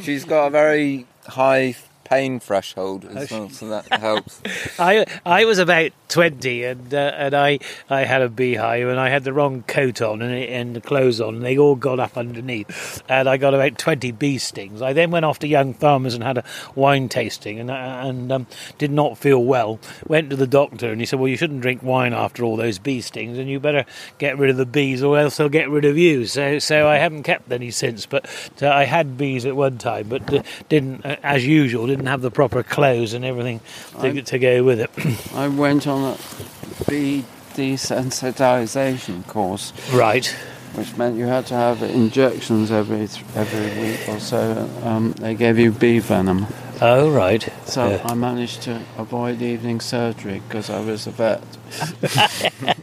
She's 0.00 0.24
got 0.36 0.46
a 0.46 0.50
very 0.50 1.06
high 1.26 1.74
pain 2.06 2.38
threshold 2.38 3.04
as 3.04 3.30
well, 3.30 3.48
so 3.48 3.68
that 3.68 3.92
helps. 4.00 4.40
I 4.78 5.04
I 5.24 5.44
was 5.44 5.58
about 5.58 5.92
twenty, 6.08 6.64
and 6.64 6.94
uh, 6.94 7.12
and 7.16 7.34
I, 7.34 7.58
I 7.90 8.04
had 8.04 8.22
a 8.22 8.28
beehive, 8.28 8.86
and 8.86 9.00
I 9.00 9.08
had 9.08 9.24
the 9.24 9.32
wrong 9.32 9.62
coat 9.64 10.00
on 10.00 10.22
and, 10.22 10.32
and 10.32 10.76
the 10.76 10.80
clothes 10.80 11.20
on, 11.20 11.36
and 11.36 11.44
they 11.44 11.58
all 11.58 11.74
got 11.74 11.98
up 11.98 12.16
underneath, 12.16 13.02
and 13.08 13.28
I 13.28 13.36
got 13.36 13.54
about 13.54 13.78
twenty 13.78 14.12
bee 14.12 14.38
stings. 14.38 14.82
I 14.82 14.92
then 14.92 15.10
went 15.10 15.24
off 15.24 15.40
to 15.40 15.48
Young 15.48 15.74
Farmers 15.74 16.14
and 16.14 16.22
had 16.22 16.38
a 16.38 16.44
wine 16.74 17.08
tasting, 17.08 17.58
and 17.58 17.70
uh, 17.70 17.74
and 17.74 18.30
um, 18.30 18.46
did 18.78 18.92
not 18.92 19.18
feel 19.18 19.42
well. 19.42 19.80
Went 20.06 20.30
to 20.30 20.36
the 20.36 20.46
doctor, 20.46 20.92
and 20.92 21.00
he 21.00 21.06
said, 21.06 21.18
"Well, 21.18 21.28
you 21.28 21.36
shouldn't 21.36 21.60
drink 21.60 21.82
wine 21.82 22.12
after 22.12 22.44
all 22.44 22.56
those 22.56 22.78
bee 22.78 23.00
stings, 23.00 23.38
and 23.38 23.48
you 23.48 23.58
better 23.58 23.84
get 24.18 24.38
rid 24.38 24.50
of 24.50 24.56
the 24.56 24.66
bees, 24.66 25.02
or 25.02 25.18
else 25.18 25.36
they'll 25.36 25.48
get 25.48 25.68
rid 25.68 25.84
of 25.84 25.98
you." 25.98 26.26
So 26.26 26.58
so 26.60 26.86
I 26.86 26.98
haven't 26.98 27.24
kept 27.24 27.50
any 27.50 27.70
since, 27.72 28.06
but 28.06 28.26
uh, 28.62 28.68
I 28.68 28.84
had 28.84 29.18
bees 29.18 29.44
at 29.44 29.56
one 29.56 29.78
time, 29.78 30.08
but 30.08 30.32
uh, 30.32 30.42
didn't, 30.68 31.04
uh, 31.04 31.16
as 31.22 31.46
usual, 31.46 31.90
didn't 31.96 32.08
have 32.08 32.22
the 32.22 32.30
proper 32.30 32.62
clothes 32.62 33.12
and 33.14 33.24
everything 33.24 33.60
to, 34.00 34.06
I'm- 34.06 34.24
to 34.24 34.38
go 34.38 34.62
with 34.64 34.80
it. 34.80 34.90
I 35.34 35.48
went 35.48 35.86
on 35.86 36.14
a 36.14 36.84
bee 36.88 37.24
desensitization 37.54 39.26
course, 39.26 39.72
right. 39.92 40.26
which 40.74 40.96
meant 40.96 41.16
you 41.16 41.26
had 41.26 41.46
to 41.46 41.54
have 41.54 41.82
injections 41.82 42.70
every 42.70 43.08
every 43.34 43.82
week 43.82 44.08
or 44.08 44.20
so. 44.20 44.68
Um, 44.84 45.12
they 45.12 45.34
gave 45.34 45.58
you 45.58 45.72
bee 45.72 45.98
venom. 46.00 46.46
Oh, 46.82 47.10
right. 47.10 47.48
So 47.64 47.88
Yeah. 47.88 48.02
I 48.04 48.12
managed 48.14 48.62
to 48.62 48.82
avoid 48.98 49.40
evening 49.40 49.80
surgery 49.80 50.42
because 50.46 50.68
I 50.68 50.80
was 50.80 51.06
a 51.06 51.10
vet. 51.10 51.42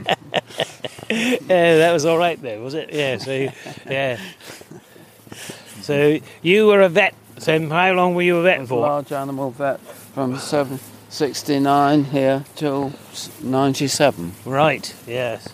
Yeah, 1.09 1.77
that 1.77 1.91
was 1.93 2.05
all 2.05 2.17
right 2.17 2.41
there, 2.41 2.59
was 2.59 2.73
it? 2.73 2.91
Yeah. 2.91 3.17
So, 3.19 3.49
yeah. 3.87 4.17
So 5.81 6.17
you 6.41 6.65
were 6.65 6.81
a 6.81 6.89
vet. 6.89 7.13
So 7.39 7.69
how 7.69 7.91
long 7.93 8.15
were 8.15 8.21
you 8.21 8.37
a 8.37 8.43
vet 8.43 8.67
for? 8.67 8.81
large 8.81 9.11
animal 9.11 9.51
vet 9.51 9.79
from 9.79 10.37
7, 10.37 10.79
69 11.09 12.05
here 12.05 12.45
till 12.55 12.93
97. 13.41 14.33
Right. 14.45 14.95
Yes. 15.07 15.47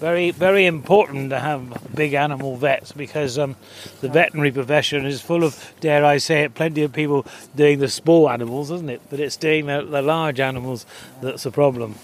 very 0.00 0.30
very 0.32 0.66
important 0.66 1.30
to 1.30 1.40
have 1.40 1.60
big 1.94 2.12
animal 2.14 2.56
vets 2.56 2.92
because 2.92 3.38
um, 3.38 3.56
the 4.00 4.08
veterinary 4.08 4.52
profession 4.52 5.06
is 5.06 5.20
full 5.22 5.42
of, 5.44 5.72
dare 5.80 6.04
I 6.04 6.18
say 6.18 6.42
it, 6.42 6.54
plenty 6.54 6.82
of 6.82 6.92
people 6.92 7.26
doing 7.56 7.78
the 7.78 7.88
small 7.88 8.28
animals, 8.28 8.70
isn't 8.70 8.90
it? 8.90 9.00
But 9.10 9.20
it's 9.20 9.36
doing 9.36 9.66
the, 9.66 9.82
the 9.82 10.02
large 10.02 10.40
animals 10.40 10.84
that's 11.22 11.46
a 11.46 11.50
problem. 11.50 11.94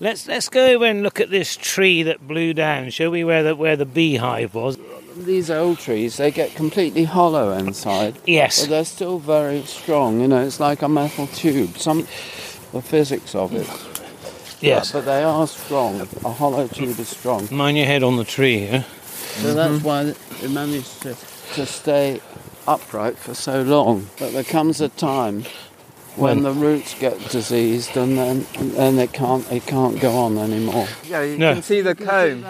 Let's 0.00 0.26
let's 0.28 0.48
go 0.50 0.66
over 0.66 0.84
and 0.84 1.02
look 1.02 1.20
at 1.20 1.30
this 1.30 1.56
tree 1.56 2.02
that 2.04 2.26
blew 2.26 2.52
down. 2.52 2.90
Shall 2.90 3.10
we? 3.10 3.24
Where 3.24 3.42
the 3.42 3.56
where 3.56 3.76
the 3.76 3.86
beehive 3.86 4.54
was? 4.54 4.76
These 5.16 5.50
old 5.50 5.78
trees, 5.78 6.18
they 6.18 6.30
get 6.30 6.54
completely 6.54 7.04
hollow 7.04 7.52
inside, 7.52 8.18
Yes. 8.26 8.60
but 8.60 8.70
they're 8.70 8.84
still 8.84 9.18
very 9.18 9.62
strong. 9.62 10.20
You 10.20 10.28
know, 10.28 10.42
it's 10.42 10.60
like 10.60 10.82
a 10.82 10.88
metal 10.88 11.26
tube. 11.28 11.78
Some 11.78 12.06
the 12.72 12.82
physics 12.82 13.34
of 13.34 13.54
it. 13.54 13.66
Yes. 14.60 14.92
But 14.92 15.06
they 15.06 15.22
are 15.22 15.46
strong. 15.46 16.06
A 16.24 16.30
hollow 16.32 16.66
tube 16.66 16.98
is 16.98 17.08
strong. 17.08 17.48
Mind 17.50 17.78
your 17.78 17.86
head 17.86 18.02
on 18.02 18.16
the 18.16 18.24
tree 18.24 18.58
here. 18.58 18.84
So 19.36 19.54
that's 19.54 19.82
why 19.82 20.14
it 20.42 20.50
managed 20.50 21.02
to, 21.02 21.16
to 21.54 21.64
stay 21.66 22.20
upright 22.66 23.16
for 23.16 23.34
so 23.34 23.62
long. 23.62 24.08
But 24.18 24.32
there 24.32 24.44
comes 24.44 24.80
a 24.80 24.88
time 24.90 25.44
when 26.16 26.42
When? 26.42 26.42
the 26.44 26.52
roots 26.52 26.94
get 26.98 27.18
diseased 27.30 27.96
and 27.96 28.16
then 28.18 28.46
then 28.74 28.98
it 28.98 29.12
can't 29.12 29.50
it 29.52 29.66
can't 29.66 30.00
go 30.00 30.16
on 30.16 30.38
anymore. 30.38 30.86
Yeah, 31.08 31.22
you 31.22 31.38
No. 31.38 31.54
can 31.54 31.62
see 31.62 31.80
the 31.82 31.94
comb. 31.94 32.44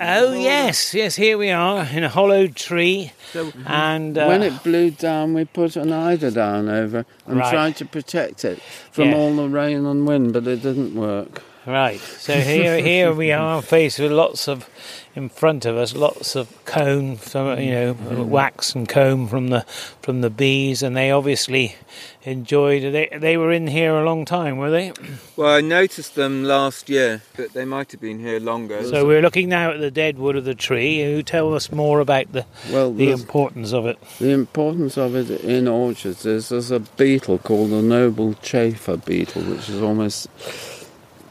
Oh 0.00 0.32
yes, 0.32 0.94
yes. 0.94 1.16
Here 1.16 1.36
we 1.36 1.50
are 1.50 1.84
in 1.92 2.04
a 2.04 2.08
hollowed 2.08 2.54
tree, 2.56 3.12
so, 3.32 3.52
and 3.66 4.16
uh, 4.16 4.26
when 4.26 4.42
it 4.42 4.62
blew 4.62 4.90
down, 4.90 5.34
we 5.34 5.44
put 5.44 5.76
an 5.76 5.92
eider 5.92 6.30
down 6.30 6.68
over 6.68 7.04
and 7.26 7.38
Right. 7.38 7.50
tried 7.52 7.76
to 7.76 7.84
protect 7.84 8.44
it 8.44 8.60
from 8.90 9.10
Yeah. 9.10 9.16
all 9.16 9.34
the 9.36 9.48
rain 9.48 9.84
and 9.86 10.06
wind, 10.06 10.32
but 10.32 10.46
it 10.46 10.62
didn't 10.62 10.94
work. 10.94 11.42
Right. 11.66 12.00
So 12.00 12.40
here, 12.40 12.80
here 12.80 13.12
we 13.12 13.30
are, 13.32 13.62
faced 13.62 14.00
with 14.00 14.10
lots 14.10 14.48
of, 14.48 14.68
in 15.14 15.28
front 15.28 15.64
of 15.64 15.76
us, 15.76 15.94
lots 15.94 16.34
of 16.34 16.64
comb, 16.64 17.18
some, 17.18 17.58
you 17.60 17.70
know, 17.70 17.94
mm-hmm. 17.94 18.28
wax 18.28 18.74
and 18.74 18.88
comb 18.88 19.28
from 19.28 19.48
the 19.48 19.60
from 20.00 20.22
the 20.22 20.30
bees, 20.30 20.82
and 20.82 20.96
they 20.96 21.12
obviously 21.12 21.76
enjoyed. 22.24 22.92
They 22.92 23.08
they 23.16 23.36
were 23.36 23.52
in 23.52 23.68
here 23.68 23.94
a 23.94 24.04
long 24.04 24.24
time, 24.24 24.56
were 24.56 24.70
they? 24.70 24.92
Well, 25.36 25.54
I 25.54 25.60
noticed 25.60 26.16
them 26.16 26.42
last 26.42 26.88
year, 26.88 27.22
but 27.36 27.52
they 27.52 27.64
might 27.64 27.92
have 27.92 28.00
been 28.00 28.18
here 28.18 28.40
longer. 28.40 28.82
So 28.84 29.06
we're 29.06 29.22
looking 29.22 29.48
now 29.48 29.70
at 29.70 29.78
the 29.78 29.90
dead 29.90 30.18
wood 30.18 30.34
of 30.34 30.44
the 30.44 30.56
tree. 30.56 31.00
You 31.02 31.22
tell 31.22 31.54
us 31.54 31.70
more 31.70 32.00
about 32.00 32.32
the 32.32 32.44
Well, 32.72 32.92
the 32.92 33.06
the, 33.06 33.12
importance 33.12 33.72
of 33.72 33.86
it. 33.86 33.98
the 34.18 34.30
importance 34.30 34.98
of 34.98 35.14
it 35.14 35.30
in 35.44 35.68
orchards 35.68 36.26
is 36.26 36.48
there's 36.48 36.72
a 36.72 36.80
beetle 36.80 37.38
called 37.38 37.70
the 37.70 37.82
noble 37.82 38.34
chafer 38.42 38.96
beetle, 38.96 39.42
which 39.42 39.68
is 39.68 39.80
almost 39.80 40.28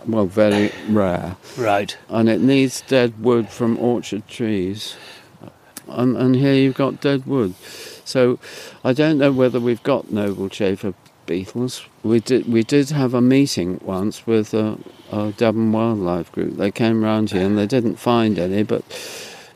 well 0.08 0.26
very 0.26 0.72
rare. 0.90 1.36
Right. 1.58 1.98
and 2.10 2.30
it 2.30 2.42
needs 2.42 2.82
dead 2.82 3.22
wood 3.24 3.50
from 3.50 3.78
orchard 3.78 4.28
trees. 4.28 4.96
And, 5.88 6.16
and 6.16 6.36
here 6.36 6.54
you've 6.54 6.76
got 6.76 7.02
dead 7.02 7.26
wood. 7.26 7.54
So 8.06 8.40
I 8.84 8.94
don't 8.94 9.18
know 9.18 9.32
whether 9.32 9.60
we've 9.60 9.84
got 9.84 10.12
noble 10.12 10.48
chafer 10.50 10.94
beetles. 11.26 11.86
We 12.04 12.20
did 12.20 12.52
we 12.52 12.64
did 12.64 12.90
have 12.90 13.14
a 13.14 13.22
meeting 13.22 13.80
once 13.84 14.26
with 14.26 14.54
uh, 14.54 14.76
a, 15.12 15.20
a 15.28 15.32
Devon 15.32 15.72
Wildlife 15.72 16.32
Group. 16.32 16.58
They 16.58 16.72
came 16.72 17.04
round 17.04 17.32
here 17.32 17.46
and 17.46 17.58
they 17.58 17.68
didn't 17.68 17.98
find 17.98 18.38
any, 18.40 18.64
but 18.64 18.84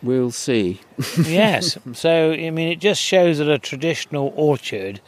we'll 0.02 0.32
see. 0.32 0.82
yes. 1.25 1.78
So 1.94 2.32
I 2.32 2.50
mean, 2.50 2.70
it 2.70 2.80
just 2.80 3.02
shows 3.02 3.40
that 3.40 3.50
a 3.50 3.60
traditional 3.60 4.34
orchard 4.36 5.02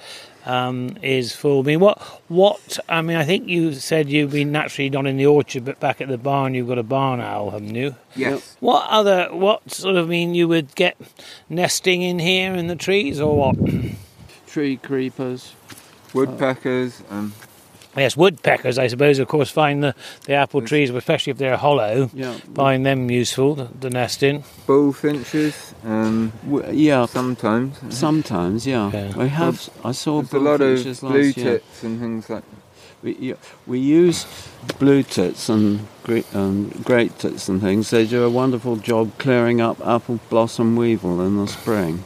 um, 0.48 0.98
is 1.02 1.36
full. 1.36 1.60
I 1.60 1.64
mean, 1.64 1.80
what 1.82 2.00
what? 2.30 2.80
I 2.88 3.02
mean, 3.02 3.18
I 3.18 3.26
think 3.26 3.48
you 3.48 3.74
said 3.74 4.10
you've 4.10 4.32
been 4.32 4.52
naturally 4.52 4.90
not 4.90 5.06
in 5.06 5.18
the 5.18 5.26
orchard, 5.26 5.66
but 5.66 5.80
back 5.80 6.00
at 6.00 6.08
the 6.08 6.18
barn, 6.18 6.54
you've 6.54 6.70
got 6.70 6.78
a 6.78 6.84
barn 6.84 7.20
owl, 7.20 7.52
haven't 7.52 7.76
you? 7.76 7.96
yes. 8.16 8.56
What 8.62 8.88
other? 8.90 9.28
What 9.32 9.70
sort 9.70 9.98
of 9.98 10.08
mean 10.08 10.34
you 10.34 10.48
would 10.48 10.74
get 10.76 10.98
nesting 11.50 12.02
in 12.02 12.20
here 12.20 12.54
in 12.54 12.68
the 12.68 12.76
trees, 12.76 13.20
or 13.20 13.38
what? 13.38 13.58
Tree 14.48 14.78
creepers. 14.78 15.54
Woodpeckers. 16.14 17.04
Um, 17.10 17.34
Yes, 17.98 18.16
woodpeckers, 18.16 18.78
I 18.78 18.88
suppose, 18.88 19.18
of 19.18 19.28
course, 19.28 19.50
find 19.50 19.84
the, 19.84 19.96
the 20.26 20.34
apple 20.34 20.62
trees, 20.62 20.90
especially 20.92 21.32
if 21.32 21.38
they're 21.40 21.58
hollow, 21.58 22.10
Yeah. 22.14 22.34
find 22.54 22.86
them 22.86 23.10
useful 23.10 23.56
to, 23.56 23.68
to 23.82 23.90
nest 23.90 24.22
in. 24.22 24.44
bullfinches. 24.68 25.74
Um, 25.84 26.32
W- 26.46 26.72
yeah. 26.72 27.06
sometimes. 27.08 27.76
Sometimes, 27.98 28.68
yeah. 28.68 28.92
Yeah. 28.94 29.18
We 29.18 29.30
have. 29.30 29.68
I 29.84 29.92
saw 29.94 30.22
There's 30.22 30.34
a 30.34 30.40
lot 30.40 30.62
of 30.62 30.84
blue 31.02 31.10
last 31.26 31.38
year. 31.38 31.58
tits 31.60 31.84
and 31.84 32.00
things 32.00 32.30
like. 32.30 32.44
We, 33.04 33.16
yeah, 33.20 33.36
we 33.68 33.78
use 33.80 34.26
blue 34.80 35.04
tits 35.04 35.50
and 35.50 35.88
great, 36.04 36.26
um, 36.36 36.70
great 36.84 37.18
tits 37.20 37.48
and 37.48 37.62
things. 37.62 37.92
They 37.92 38.08
do 38.08 38.24
a 38.24 38.30
wonderful 38.30 38.76
job 38.78 39.12
clearing 39.20 39.62
up 39.62 39.80
apple 39.86 40.20
blossom 40.30 40.76
weevil 40.76 41.22
in 41.22 41.38
the 41.38 41.46
spring. 41.48 42.04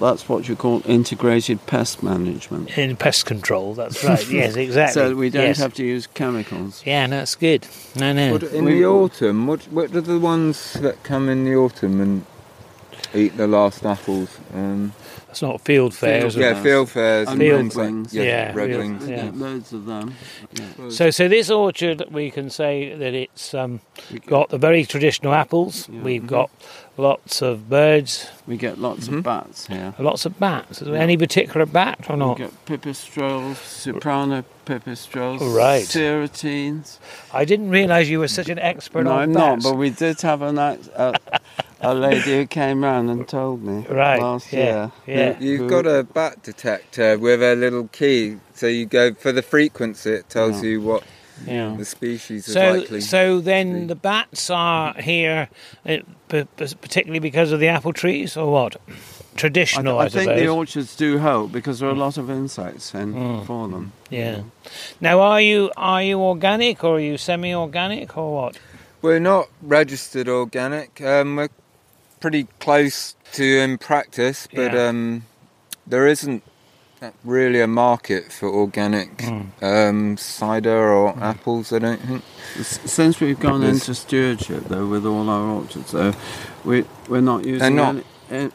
That's 0.00 0.28
what 0.28 0.48
you 0.48 0.56
call 0.56 0.82
integrated 0.86 1.64
pest 1.66 2.02
management. 2.02 2.76
In 2.78 2.96
pest 2.96 3.26
control, 3.26 3.74
that's 3.74 4.02
right. 4.02 4.26
yes, 4.30 4.56
exactly. 4.56 4.94
So 4.94 5.14
we 5.14 5.28
don't 5.30 5.42
yes. 5.48 5.58
have 5.58 5.74
to 5.74 5.84
use 5.84 6.06
chemicals. 6.06 6.82
Yeah, 6.86 7.06
no, 7.06 7.18
that's 7.18 7.34
good. 7.34 7.66
No, 7.96 8.12
no. 8.12 8.32
What, 8.32 8.42
in 8.44 8.64
We- 8.64 8.78
the 8.80 8.86
autumn, 8.86 9.46
what 9.46 9.60
what 9.70 9.94
are 9.94 10.00
the 10.00 10.18
ones 10.18 10.72
that 10.74 11.02
come 11.02 11.28
in 11.28 11.44
the 11.44 11.54
autumn 11.54 12.00
and 12.00 12.24
eat 13.14 13.36
the 13.36 13.46
last 13.46 13.84
apples? 13.84 14.38
Um, 14.54 14.92
It's 15.28 15.42
not 15.42 15.62
fieldfares. 15.62 16.32
Field 16.32 16.36
or- 16.36 16.40
yeah, 16.40 16.52
fairs. 16.54 16.62
field 16.64 16.90
fairs 16.90 17.28
And 17.28 17.38
Field 17.38 17.58
things 17.60 17.76
wings. 17.76 18.14
Yeah, 18.14 18.22
Yeah, 18.22 18.52
red 18.54 18.68
field- 18.70 18.78
wings. 18.80 19.06
We 19.06 19.12
Yeah. 19.14 19.30
loads 19.34 19.72
of 19.72 19.84
them. 19.86 20.14
Yeah. 20.58 20.88
So, 20.90 21.10
so 21.10 21.28
this 21.28 21.50
orchard, 21.50 22.04
we 22.10 22.30
can 22.30 22.50
say 22.50 22.94
that 22.94 23.14
it's 23.14 23.54
um, 23.54 23.80
got 24.26 24.48
the 24.48 24.58
very 24.58 24.84
traditional 24.86 25.32
apples. 25.34 25.88
Yeah. 25.92 26.00
We've 26.02 26.22
Mhm. 26.22 26.26
got 26.26 26.50
lots 27.00 27.42
of 27.42 27.68
birds, 27.68 28.26
we 28.46 28.56
get 28.56 28.78
lots 28.78 29.08
Mhm. 29.08 29.18
of 29.18 29.22
bats 29.24 29.66
here. 29.66 29.94
lots 29.98 30.26
of 30.26 30.38
bats. 30.38 30.80
Is 30.82 30.86
there 30.86 30.94
Yeah. 30.96 31.00
Any 31.02 31.16
particular 31.16 31.66
bat 31.66 31.98
or 32.08 32.16
not? 32.16 32.38
We 32.38 32.44
get 32.44 32.66
pipistrelles, 32.66 33.56
soprano 33.56 34.44
pipistrelles, 34.66 35.40
Right. 35.56 35.84
serotines. 35.84 36.98
I 37.32 37.44
didn't 37.44 37.70
realise 37.70 38.08
you 38.08 38.20
were 38.20 38.28
such 38.28 38.48
an 38.48 38.58
expert 38.58 39.04
No, 39.04 39.12
on 39.12 39.18
I'm 39.22 39.32
not, 39.32 39.62
but 39.62 39.76
we 39.76 39.90
did 39.90 40.20
have 40.22 40.42
an 40.42 40.58
act, 40.58 40.88
a, 40.94 41.14
a 41.80 41.94
lady 41.94 42.36
who 42.36 42.46
came 42.46 42.84
round 42.84 43.10
and 43.10 43.26
told 43.26 43.62
me 43.64 43.84
Right, 43.90 44.20
last 44.20 44.52
yeah, 44.52 44.58
year. 44.58 44.92
yeah. 45.06 45.32
who- 45.34 45.44
You've 45.44 45.70
got 45.70 45.86
a 45.86 46.04
bat 46.04 46.42
detector 46.42 47.18
with 47.18 47.42
a 47.42 47.54
little 47.56 47.88
key, 47.88 48.36
so 48.54 48.66
you 48.66 48.84
go 48.86 49.14
for 49.14 49.32
the 49.32 49.42
frequency. 49.42 50.10
It 50.12 50.28
tells 50.28 50.62
Yeah. 50.62 50.68
you 50.70 50.80
what 50.82 51.02
yeah. 51.46 51.74
the 51.78 51.84
species 51.86 52.46
is 52.46 52.52
So, 52.54 52.72
likely. 52.72 53.00
so 53.00 53.36
to 53.38 53.42
then 53.42 53.86
the 53.86 53.94
bats 53.94 54.50
are 54.50 54.92
here, 55.00 55.48
p- 55.86 55.98
p- 55.98 56.04
particularly 56.30 57.18
because 57.20 57.52
of 57.52 57.60
the 57.60 57.68
apple 57.68 57.92
trees, 57.92 58.36
or 58.36 58.50
what? 58.52 58.76
I, 58.88 58.92
Traditional, 59.36 59.98
th- 59.98 60.02
I, 60.02 60.04
I 60.04 60.08
think 60.08 60.22
suppose. 60.24 60.40
the 60.40 60.48
orchards 60.48 60.96
do 60.96 61.18
help 61.18 61.52
because 61.52 61.78
there 61.78 61.88
are 61.88 61.92
a 61.92 61.98
lot 61.98 62.18
of 62.18 62.28
insects 62.30 62.94
in 62.94 63.14
Mm. 63.14 63.46
for 63.46 63.68
them. 63.68 63.92
yeah. 64.10 64.42
Now, 65.00 65.20
are 65.20 65.40
you 65.40 65.70
are 65.76 66.02
you 66.02 66.18
organic 66.20 66.82
or 66.84 66.96
are 66.96 67.00
you 67.00 67.16
semi-organic 67.16 68.16
or 68.18 68.34
what? 68.34 68.58
We're 69.02 69.18
not 69.20 69.48
registered 69.62 70.28
organic. 70.28 71.00
Um, 71.00 71.36
we're 71.36 71.48
pretty 72.20 72.48
close 72.58 73.14
to 73.32 73.44
in 73.44 73.78
practice, 73.78 74.46
but 74.52 74.72
Yeah. 74.74 74.88
um, 74.88 75.24
there 75.86 76.06
isn't 76.06 76.42
really 77.24 77.60
a 77.60 77.66
market 77.66 78.32
for 78.32 78.48
organic 78.48 79.16
Mm. 79.18 79.46
um, 79.62 80.16
cider 80.16 80.92
or 80.92 81.14
apples. 81.20 81.72
I 81.72 81.78
don't 81.78 82.00
think. 82.00 82.22
Since 82.62 83.20
we've 83.20 83.38
gone 83.38 83.60
Because- 83.60 83.80
into 83.88 83.94
stewardship, 83.94 84.64
though, 84.68 84.86
with 84.86 85.06
all 85.06 85.28
our 85.28 85.46
orchards, 85.46 85.92
though, 85.92 86.12
we, 86.64 86.84
we're 87.08 87.20
not 87.20 87.44
using 87.44 87.76
not. 87.76 87.96
any 87.96 88.04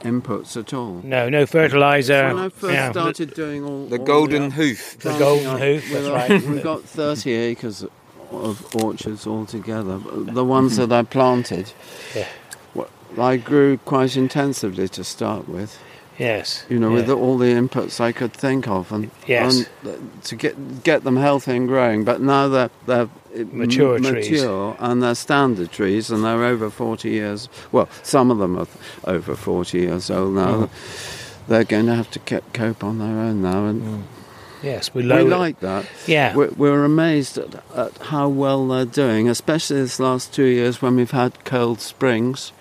in- 0.04 0.22
inputs 0.22 0.56
at 0.58 0.74
all. 0.74 1.02
No, 1.04 1.30
no 1.30 1.46
fertilizer. 1.46 2.28
when 2.28 2.40
I 2.40 2.50
first 2.50 2.74
yeah, 2.74 2.92
started 2.92 3.34
doing 3.34 3.64
all 3.64 3.88
The 3.88 3.98
all 4.00 4.06
golden 4.06 4.44
uh, 4.44 4.50
hoof. 4.52 4.98
The 5.00 5.18
golden 5.18 5.48
up 5.48 5.60
hoof, 5.60 5.90
that's 5.92 6.08
right. 6.08 6.42
We've 6.50 6.64
got 6.64 6.82
30 6.84 7.32
acres 7.34 7.86
of 8.32 8.76
orchards 8.76 9.26
altogether. 9.28 9.98
The 10.00 10.44
ones 10.46 10.78
that 10.78 10.92
I 10.92 11.04
planted, 11.04 11.72
Yeah. 12.16 12.28
I 13.18 13.38
grew 13.38 13.78
quite 13.78 14.18
intensively 14.18 14.90
to 14.90 15.04
start 15.06 15.48
with. 15.48 15.80
Yes. 16.18 16.66
You 16.70 16.80
know, 16.80 16.90
yeah. 16.90 16.96
with 16.96 17.10
all 17.10 17.38
the 17.38 17.48
inputs 17.54 18.00
I 18.00 18.12
could 18.14 18.32
think 18.34 18.68
of, 18.68 18.92
and, 18.92 19.12
Yes. 19.28 19.66
and 19.84 20.24
to 20.24 20.36
get 20.36 20.84
get 20.84 21.04
them 21.04 21.18
healthy 21.18 21.56
and 21.58 21.68
growing. 21.68 22.04
But 22.06 22.22
now 22.22 22.48
they're 22.48 22.70
they're 22.86 23.10
Mature 23.52 23.98
m- 23.98 24.04
trees. 24.04 24.32
mature 24.32 24.78
and 24.80 25.04
they're 25.04 25.14
standard 25.16 25.72
trees, 25.74 26.10
and 26.10 26.24
they're 26.24 26.44
over 26.46 26.70
40 26.70 27.10
years. 27.10 27.50
Well, 27.74 27.90
some 28.02 28.32
of 28.32 28.38
them 28.38 28.58
are 28.58 28.68
over 29.04 29.36
40 29.36 29.80
years 29.80 30.10
old 30.10 30.36
now. 30.36 30.54
Mhm. 30.54 30.70
They're 31.50 31.66
going 31.66 31.86
to 31.88 31.96
have 31.96 32.10
to 32.12 32.20
ke- 32.20 32.54
cope 32.54 32.82
on 32.84 32.98
their 33.00 33.18
own 33.20 33.42
now, 33.42 33.66
and 33.66 33.82
Mm. 33.82 34.02
Yes, 34.64 34.94
we 34.96 35.04
we 35.04 35.22
like 35.24 35.60
that. 35.60 35.86
yeah. 36.08 36.34
We're, 36.34 36.50
we're 36.58 36.86
amazed 36.86 37.38
at, 37.38 37.56
at 37.76 37.98
how 38.08 38.30
well 38.30 38.66
they're 38.70 38.86
doing, 38.86 39.28
especially 39.30 39.82
this 39.82 40.00
last 40.00 40.34
two 40.34 40.46
years 40.46 40.82
when 40.82 40.96
we've 40.96 41.12
had 41.12 41.44
cold 41.44 41.82
springs. 41.82 42.52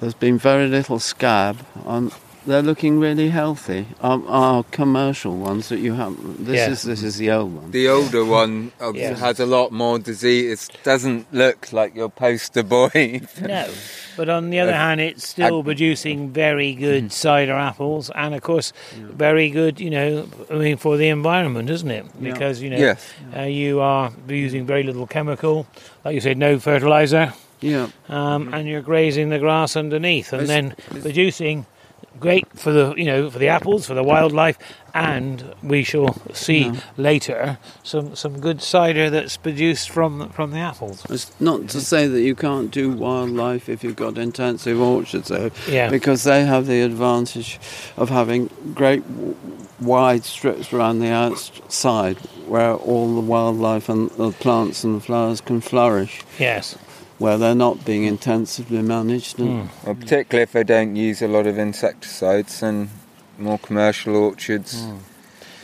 There's 0.00 0.14
been 0.14 0.38
very 0.38 0.66
little 0.66 0.98
scab, 0.98 1.58
and 1.86 2.10
they're 2.46 2.62
looking 2.62 2.98
really 3.00 3.28
healthy. 3.30 3.86
Our, 4.00 4.22
our 4.28 4.64
commercial 4.64 5.36
ones 5.36 5.68
that 5.68 5.78
you 5.80 5.94
have. 5.94 6.16
This 6.44 6.56
Yeah. 6.56 6.70
is 6.70 6.82
this 6.82 7.02
is 7.02 7.16
the 7.18 7.30
old 7.30 7.54
one. 7.54 7.70
The 7.70 7.88
older 7.88 8.24
one 8.24 8.72
uh, 8.80 8.92
Yeah. 8.94 9.14
has 9.16 9.40
a 9.40 9.46
lot 9.46 9.72
more 9.72 9.98
disease. 9.98 10.68
It 10.68 10.78
doesn't 10.82 11.32
look 11.32 11.72
like 11.72 11.94
your 11.94 12.08
poster 12.08 12.62
boy. 12.62 13.20
No, 13.42 13.68
but 14.16 14.28
on 14.28 14.50
the 14.50 14.58
other 14.60 14.72
Uh, 14.72 14.76
hand, 14.76 15.00
it's 15.00 15.28
still 15.28 15.60
I- 15.60 15.62
producing 15.62 16.30
very 16.30 16.72
good 16.74 17.04
Mm. 17.04 17.12
cider 17.12 17.54
apples, 17.54 18.10
and 18.14 18.34
of 18.34 18.40
course, 18.42 18.72
very 18.96 19.50
good. 19.50 19.80
You 19.80 19.90
know, 19.90 20.28
I 20.50 20.54
mean, 20.54 20.76
for 20.76 20.96
the 20.96 21.08
environment, 21.08 21.68
isn't 21.70 21.90
it? 21.90 22.04
Yeah. 22.20 22.32
Because 22.32 22.62
you 22.62 22.70
know, 22.70 22.78
Yes. 22.78 23.06
uh, 23.36 23.42
you 23.42 23.80
are 23.80 24.10
using 24.28 24.66
very 24.66 24.82
little 24.82 25.06
chemical, 25.06 25.66
like 26.04 26.14
you 26.14 26.20
said, 26.20 26.38
no 26.38 26.58
fertilizer, 26.58 27.32
Yeah. 27.60 27.88
um, 28.08 28.52
and 28.54 28.66
you're 28.68 28.82
grazing 28.82 29.28
the 29.30 29.38
grass 29.38 29.76
underneath, 29.76 30.32
and 30.32 30.42
It's- 30.42 30.48
then 30.54 30.66
it's- 30.90 31.02
producing 31.02 31.66
great 32.18 32.46
for 32.58 32.72
the 32.72 32.94
you 32.96 33.04
know 33.04 33.30
for 33.30 33.38
the 33.38 33.48
apples 33.48 33.86
for 33.86 33.94
the 33.94 34.02
wildlife 34.02 34.58
and 34.94 35.54
we 35.62 35.82
shall 35.84 36.16
see 36.34 36.64
Yeah. 36.64 36.80
later 36.96 37.58
some 37.82 38.16
some 38.16 38.40
good 38.40 38.60
cider 38.60 39.08
that's 39.10 39.36
produced 39.36 39.88
from 39.90 40.28
from 40.30 40.50
the 40.50 40.58
apples. 40.58 41.04
It's 41.08 41.30
not 41.40 41.68
to 41.68 41.80
say 41.80 42.08
that 42.08 42.20
you 42.20 42.34
can't 42.34 42.70
do 42.70 42.90
wildlife 42.90 43.68
if 43.68 43.84
you've 43.84 43.96
got 43.96 44.18
intensive 44.18 44.80
orchards, 44.80 45.28
though, 45.28 45.50
yeah. 45.68 45.88
because 45.88 46.24
they 46.24 46.44
have 46.44 46.66
the 46.66 46.80
advantage 46.82 47.58
of 47.96 48.08
having 48.10 48.50
great 48.74 49.04
wide 49.80 50.24
strips 50.24 50.72
around 50.72 50.98
the 50.98 51.08
outside 51.10 52.16
where 52.46 52.74
all 52.74 53.14
the 53.14 53.20
wildlife 53.20 53.88
and 53.88 54.10
the 54.12 54.32
plants 54.32 54.82
and 54.84 54.96
the 54.96 55.00
flowers 55.00 55.40
can 55.40 55.60
flourish, 55.60 56.22
yes 56.38 56.76
where 57.20 57.36
they're 57.36 57.54
not 57.54 57.84
being 57.84 58.04
intensively 58.04 58.80
managed. 58.80 59.38
And, 59.38 59.68
Well, 59.84 59.94
particularly 59.94 60.42
if 60.42 60.52
they 60.52 60.64
don't 60.64 60.96
use 60.96 61.20
a 61.20 61.28
lot 61.28 61.46
of 61.46 61.58
insecticides 61.58 62.62
and 62.62 62.88
more 63.38 63.58
commercial 63.58 64.16
orchards. 64.16 64.86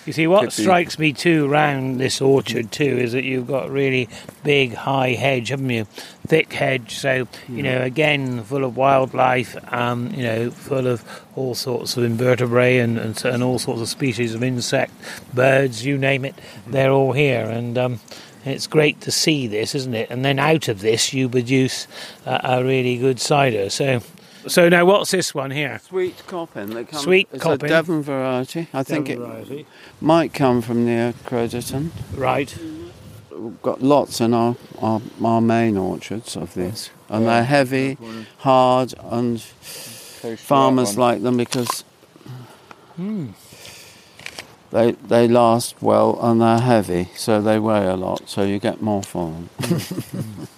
You 0.05 0.13
see, 0.13 0.27
what 0.29 0.43
Could 0.43 0.57
be. 0.57 0.63
strikes 0.63 0.99
me 1.01 1.13
too 1.13 1.49
round 1.49 1.99
this 1.99 2.21
orchard 2.21 2.71
too 2.71 2.85
is 2.85 3.11
that 3.13 3.25
you've 3.25 3.49
got 3.49 3.71
really 3.71 4.09
big, 4.45 4.75
high 4.75 5.15
hedge, 5.15 5.49
haven't 5.49 5.71
you? 5.71 5.87
Thick 6.29 6.53
hedge, 6.53 6.95
so 6.95 7.27
you 7.49 7.63
know, 7.63 7.81
again, 7.83 8.45
full 8.45 8.63
of 8.63 8.77
wildlife. 8.77 9.57
Um, 9.73 10.13
you 10.15 10.23
know, 10.23 10.51
full 10.51 10.87
of 10.87 11.03
all 11.35 11.55
sorts 11.57 11.97
of 11.97 12.05
invertebrate 12.05 12.81
and, 12.81 12.99
and 12.99 13.25
and 13.25 13.43
all 13.43 13.59
sorts 13.59 13.81
of 13.81 13.89
species 13.89 14.35
of 14.35 14.45
insect, 14.45 14.93
birds, 15.35 15.85
you 15.87 15.97
name 15.99 16.25
it, 16.25 16.37
they're 16.67 16.93
all 16.93 17.13
here, 17.13 17.47
and 17.47 17.77
um, 17.77 18.01
it's 18.47 18.67
great 18.67 19.01
to 19.03 19.11
see 19.11 19.47
this, 19.47 19.75
isn't 19.75 19.95
it? 19.95 20.11
And 20.11 20.25
then 20.25 20.39
out 20.39 20.69
of 20.69 20.81
this, 20.81 21.13
you 21.13 21.29
produce 21.29 21.87
a, 22.25 22.41
a 22.45 22.65
really 22.65 22.97
good 22.97 23.21
cider. 23.21 23.71
So, 23.71 24.01
so 24.47 24.69
now, 24.69 24.85
what's 24.85 25.11
this 25.11 25.35
one 25.35 25.51
here? 25.51 25.81
Sweet 25.85 26.23
Coppin. 26.27 26.71
They 26.71 26.85
come, 26.85 27.01
Sweet 27.03 27.29
it's 27.33 27.43
Coppin. 27.43 27.67
a 27.67 27.69
Devon 27.69 28.03
variety. 28.03 28.69
I 28.73 28.83
think 28.83 29.09
it 29.11 29.19
Variety. 29.19 29.67
might 30.01 30.33
come 30.33 30.63
from 30.63 30.85
near 30.85 31.13
Crediton. 31.25 31.91
Right. 32.15 32.57
We've 33.37 33.61
got 33.63 33.83
lots 33.83 34.21
in 34.21 34.33
our, 34.33 34.57
our, 34.81 35.03
our 35.23 35.41
main 35.41 35.77
orchards 35.77 36.37
of 36.37 36.55
this. 36.55 36.91
And 37.09 37.27
they're 37.27 37.45
heavy, 37.45 37.99
hard, 38.39 38.95
and 39.11 39.41
farmers 39.41 40.97
like 40.97 41.23
them 41.23 41.37
because 41.37 41.85
Hmm. 42.97 43.29
They 44.77 44.93
they 44.93 45.29
last 45.29 45.81
well 45.81 46.19
and 46.21 46.41
they're 46.41 46.61
heavy, 46.61 47.09
so 47.17 47.41
they 47.41 47.59
weigh 47.59 47.87
a 47.87 47.97
lot, 47.97 48.29
so 48.29 48.43
you 48.43 48.59
get 48.59 48.81
more 48.83 49.03
for 49.03 49.33
them. 49.33 49.49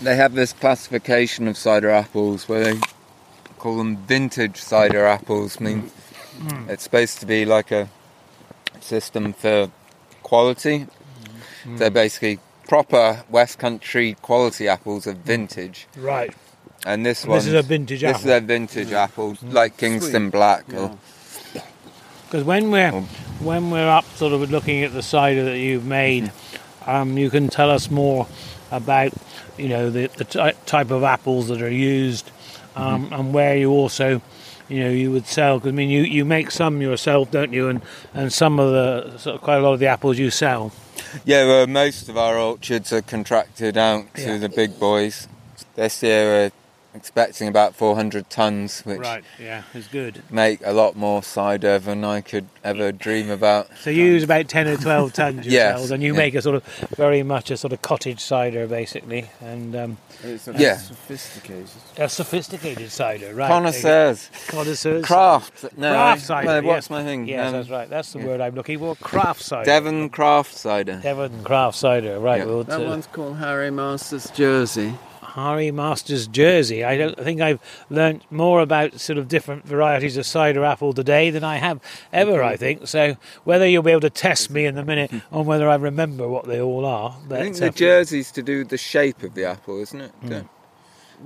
They 0.00 0.16
have 0.16 0.34
this 0.34 0.52
classification 0.52 1.48
of 1.48 1.56
cider 1.56 1.88
apples 1.88 2.46
where 2.46 2.62
they 2.62 2.80
call 3.58 3.78
them 3.78 3.96
vintage 3.96 4.58
cider 4.58 5.06
apples. 5.06 5.56
I 5.60 5.64
mean, 5.64 5.80
hmm. 6.36 6.68
it's 6.68 6.82
supposed 6.82 7.20
to 7.20 7.26
be 7.26 7.46
like 7.46 7.70
a 7.70 7.88
system 8.80 9.32
for 9.32 9.70
quality. 10.22 10.86
Hmm. 11.62 11.76
They're 11.76 11.90
basically 11.90 12.38
proper 12.68 13.24
West 13.30 13.58
Country 13.58 14.14
quality 14.20 14.68
apples 14.68 15.06
of 15.06 15.18
vintage, 15.18 15.86
Right. 15.96 16.34
and 16.84 17.06
this 17.06 17.24
one 17.24 17.38
this 17.38 17.46
is 17.46 17.54
a 17.54 17.62
vintage 17.62 18.00
this 18.02 18.16
apple. 18.16 18.30
is 18.30 18.36
a 18.36 18.40
vintage 18.40 18.88
hmm. 18.88 18.94
apple 18.94 19.36
like 19.42 19.78
Kingston 19.78 20.28
Black. 20.28 20.64
Or, 20.74 20.98
Because 22.26 22.44
when 22.44 22.70
we're. 22.70 23.04
When 23.40 23.70
we're 23.70 23.88
up, 23.88 24.04
sort 24.16 24.32
of 24.32 24.50
looking 24.50 24.82
at 24.84 24.92
the 24.92 25.02
cider 25.02 25.44
that 25.44 25.58
you've 25.58 25.84
made, 25.86 26.30
um, 26.86 27.16
you 27.18 27.30
can 27.30 27.48
tell 27.48 27.70
us 27.70 27.90
more 27.90 28.26
about 28.70 29.12
you 29.56 29.68
know 29.68 29.90
the 29.90 30.06
the 30.16 30.24
ty- 30.24 30.52
type 30.66 30.90
of 30.90 31.02
apples 31.04 31.48
that 31.48 31.62
are 31.62 31.70
used, 31.70 32.30
um, 32.76 33.08
and 33.12 33.32
where 33.34 33.56
you 33.56 33.70
also. 33.70 34.20
You 34.66 34.80
know, 34.84 34.88
you 34.90 35.10
would 35.10 35.26
sell. 35.26 35.60
'cause, 35.60 35.68
I 35.68 35.72
mean, 35.72 35.90
you, 35.90 36.04
you 36.04 36.24
make 36.24 36.50
some 36.50 36.80
yourself, 36.80 37.30
don't 37.30 37.52
you? 37.52 37.68
And 37.68 37.82
and 38.14 38.32
some 38.32 38.58
of 38.58 38.72
the 38.72 39.18
sort 39.18 39.36
of 39.36 39.42
quite 39.42 39.56
a 39.56 39.60
lot 39.60 39.74
of 39.74 39.78
the 39.78 39.88
apples 39.88 40.18
you 40.18 40.30
sell. 40.30 40.72
Yeah, 41.26 41.44
well, 41.44 41.66
most 41.66 42.08
of 42.08 42.16
our 42.16 42.38
orchards 42.38 42.90
are 42.90 43.02
contracted 43.02 43.76
out 43.76 44.06
to 44.14 44.22
Yeah. 44.22 44.38
the 44.38 44.48
big 44.48 44.80
boys. 44.80 45.28
This 45.76 46.02
year 46.02 46.50
expecting 46.94 47.48
about 47.48 47.74
400 47.74 48.30
tons, 48.30 48.80
which 48.82 49.00
right, 49.00 49.24
Yeah, 49.40 49.62
is 49.74 49.86
good. 49.88 50.22
make 50.30 50.60
a 50.64 50.72
lot 50.72 50.96
more 50.96 51.22
cider 51.22 51.78
than 51.78 52.04
I 52.04 52.20
could 52.20 52.46
ever 52.62 52.92
dream 52.92 53.30
about. 53.30 53.68
So 53.80 53.90
you 53.90 54.04
use 54.04 54.22
about 54.22 54.48
ten 54.48 54.68
or 54.68 54.76
twelve 54.76 55.12
tons 55.20 55.46
Yes, 55.46 55.90
and 55.90 56.02
you 56.02 56.12
yeah. 56.12 56.18
make 56.18 56.34
a 56.34 56.42
sort 56.42 56.56
of 56.56 56.64
very 56.96 57.22
much 57.22 57.50
a 57.50 57.56
sort 57.56 57.72
of 57.72 57.82
cottage 57.82 58.20
cider, 58.20 58.66
basically, 58.66 59.28
and 59.40 59.74
um, 59.76 59.96
It's 60.22 60.46
Yeah. 60.56 60.76
sophisticated. 60.76 61.68
a 61.98 62.08
sophisticated 62.08 62.90
cider, 62.90 63.34
right? 63.34 63.48
Connoisseurs, 63.48 64.30
Connoisseurs. 64.48 65.04
craft. 65.04 65.64
No, 65.76 65.92
Craft 65.92 66.22
cider. 66.22 66.46
no, 66.46 66.54
yes. 66.56 66.64
what's 66.64 66.90
my 66.90 67.02
thing? 67.04 67.26
Yes, 67.26 67.46
Um, 67.48 67.52
that's 67.54 67.70
right. 67.70 67.90
That's 67.90 68.12
the 68.12 68.20
yeah. 68.20 68.26
word 68.26 68.40
I'm 68.40 68.54
looking 68.54 68.78
for. 68.78 68.94
Craft 68.96 69.42
cider. 69.42 69.64
Devon 69.64 70.08
craft 70.10 70.54
cider. 70.56 71.00
Devon 71.02 71.42
craft 71.42 71.76
cider. 71.76 72.18
Right. 72.20 72.38
Yeah. 72.38 72.44
Well, 72.46 72.64
That 72.64 72.78
to 72.78 72.84
one's 72.84 73.06
called 73.08 73.38
Harry 73.38 73.70
Masters 73.70 74.30
Jersey. 74.30 74.94
Harry 75.34 75.72
Masters 75.72 76.28
Jersey. 76.28 76.84
I 76.84 76.96
don't 76.96 77.18
think 77.18 77.40
I've 77.40 77.58
learnt 77.90 78.30
more 78.30 78.60
about 78.60 79.00
sort 79.00 79.18
of 79.18 79.26
different 79.26 79.66
varieties 79.66 80.16
of 80.16 80.26
cider 80.26 80.64
apple 80.64 80.92
today 80.92 81.30
than 81.30 81.42
I 81.42 81.56
have 81.56 81.80
ever. 82.12 82.40
I 82.40 82.56
think 82.56 82.86
so. 82.86 83.16
Whether 83.42 83.66
you'll 83.66 83.82
be 83.82 83.90
able 83.90 84.02
to 84.02 84.10
test 84.10 84.48
me 84.48 84.64
in 84.64 84.78
a 84.78 84.84
minute 84.84 85.10
on 85.32 85.44
whether 85.44 85.68
I 85.68 85.74
remember 85.74 86.28
what 86.28 86.46
they 86.46 86.60
all 86.60 86.86
are, 86.86 87.16
but 87.28 87.40
I 87.40 87.42
think 87.42 87.56
uh, 87.56 87.60
the 87.66 87.70
jersey's 87.70 88.30
to 88.30 88.42
do 88.42 88.58
with 88.58 88.68
the 88.68 88.78
shape 88.78 89.24
of 89.24 89.34
the 89.34 89.44
apple, 89.44 89.80
isn't 89.80 90.00
it? 90.00 90.12
Hmm. 90.22 90.40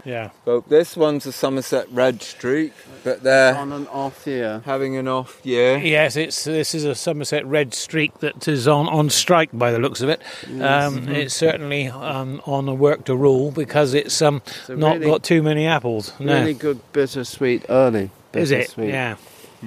Yeah. 0.04 0.30
But 0.44 0.68
this 0.68 0.96
one's 0.96 1.26
a 1.26 1.32
Somerset 1.32 1.90
red 1.90 2.22
streak, 2.22 2.72
but 3.04 3.22
they're 3.22 3.54
On 3.56 3.72
and 3.72 3.88
off 3.88 4.24
here. 4.24 4.62
having 4.64 4.96
an 4.96 5.08
off 5.08 5.40
year. 5.44 5.78
Yes, 5.78 6.16
it's 6.16 6.44
this 6.44 6.74
is 6.74 6.84
a 6.84 6.94
Somerset 6.94 7.46
red 7.46 7.74
streak 7.74 8.18
that 8.20 8.46
is 8.48 8.66
on, 8.68 8.88
on 8.88 9.11
strike 9.11 9.50
by 9.52 9.70
the 9.72 9.78
looks 9.78 10.00
of 10.00 10.08
it. 10.08 10.22
Um, 10.61 11.08
it's 11.08 11.34
certainly 11.34 11.88
um, 11.88 12.40
on 12.46 12.68
a 12.68 12.74
work 12.74 13.04
to 13.06 13.16
rule 13.16 13.50
because 13.50 13.94
it's 13.94 14.20
um, 14.22 14.42
It's 14.46 14.68
not 14.68 14.94
really, 14.98 15.06
got 15.06 15.22
too 15.22 15.42
many 15.42 15.66
apples. 15.66 16.12
No, 16.18 16.34
really 16.34 16.54
good 16.54 16.80
bittersweet 16.92 17.64
early. 17.68 18.11
is 18.32 18.50
it? 18.50 18.58
bittersweet. 18.58 18.88
Yeah. 18.90 19.16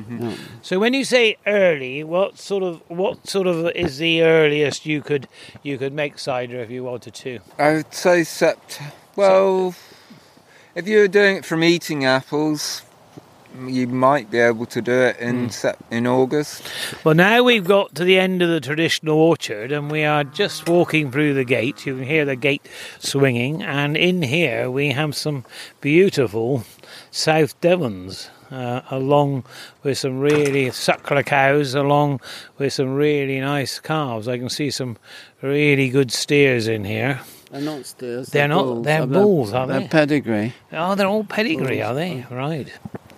Yeah. 0.10 0.36
So 0.62 0.80
when 0.80 0.94
you 0.94 1.04
say 1.04 1.36
early, 1.46 2.02
what 2.06 2.38
sort 2.38 2.64
of 2.64 2.82
what 2.88 3.28
sort 3.28 3.46
of 3.46 3.70
is 3.76 3.98
the 3.98 4.22
earliest 4.24 4.86
you 4.86 5.02
could 5.02 5.28
you 5.64 5.78
could 5.78 5.92
make 5.92 6.18
cider 6.18 6.62
if 6.62 6.72
you 6.72 6.82
wanted 6.86 7.14
to? 7.16 7.40
I 7.60 7.74
would 7.74 7.94
say 7.94 8.22
sept. 8.22 8.80
Well, 9.18 9.76
if 10.76 10.88
you 10.88 11.00
were 11.00 11.08
doing 11.08 11.38
it 11.38 11.46
from 11.46 11.64
eating 11.64 12.06
apples, 12.06 12.84
you 13.68 13.88
might 13.88 14.32
be 14.32 14.40
able 14.40 14.66
to 14.66 14.82
do 14.82 14.94
it 14.94 15.18
in 15.18 15.50
sep- 15.50 15.84
in 15.92 16.08
August. 16.08 16.64
Well, 17.04 17.16
now 17.16 17.44
we've 17.44 17.68
got 17.68 17.96
to 17.96 18.04
the 18.06 18.18
end 18.18 18.42
of 18.42 18.50
the 18.50 18.62
traditional 18.62 19.18
orchard, 19.18 19.72
and 19.72 19.92
we 19.92 20.04
are 20.04 20.24
just 20.24 20.70
walking 20.70 21.12
through 21.12 21.34
the 21.34 21.44
gate. 21.44 21.86
You 21.86 21.98
can 21.98 22.06
hear 22.06 22.26
the 22.26 22.36
gate 22.36 22.68
swinging, 23.00 23.62
and 23.62 23.98
in 23.98 24.22
here 24.22 24.72
we 24.72 24.92
have 24.92 25.16
some 25.16 25.46
beautiful 25.82 26.64
South 27.12 27.60
Devons. 27.62 28.30
Uh, 28.50 28.82
along 28.92 29.46
with 29.82 29.98
some 29.98 30.20
really 30.20 30.66
suckler 30.66 31.26
cows, 31.26 31.74
along 31.74 32.20
with 32.58 32.74
some 32.74 32.96
really 32.96 33.40
nice 33.40 33.80
calves. 33.80 34.28
I 34.28 34.38
can 34.38 34.50
see 34.50 34.70
some 34.70 34.98
really 35.42 35.88
good 35.88 36.12
steers 36.12 36.68
in 36.68 36.84
here. 36.84 37.22
They're 37.52 37.62
not 37.62 37.86
steers. 37.86 38.28
They're 38.30 38.48
not- 38.48 38.64
Bulls. 38.64 38.86
they're 38.86 39.02
Uh, 39.02 39.06
bulls, 39.06 39.54
are 39.54 39.68
they're 39.68 39.88
pedigree. 39.88 40.54
Oh, 40.72 40.96
they're 40.96 41.08
all 41.08 41.26
pedigree, 41.26 41.82
are 41.82 41.94
they? 41.94 42.26
Right. 42.32 42.68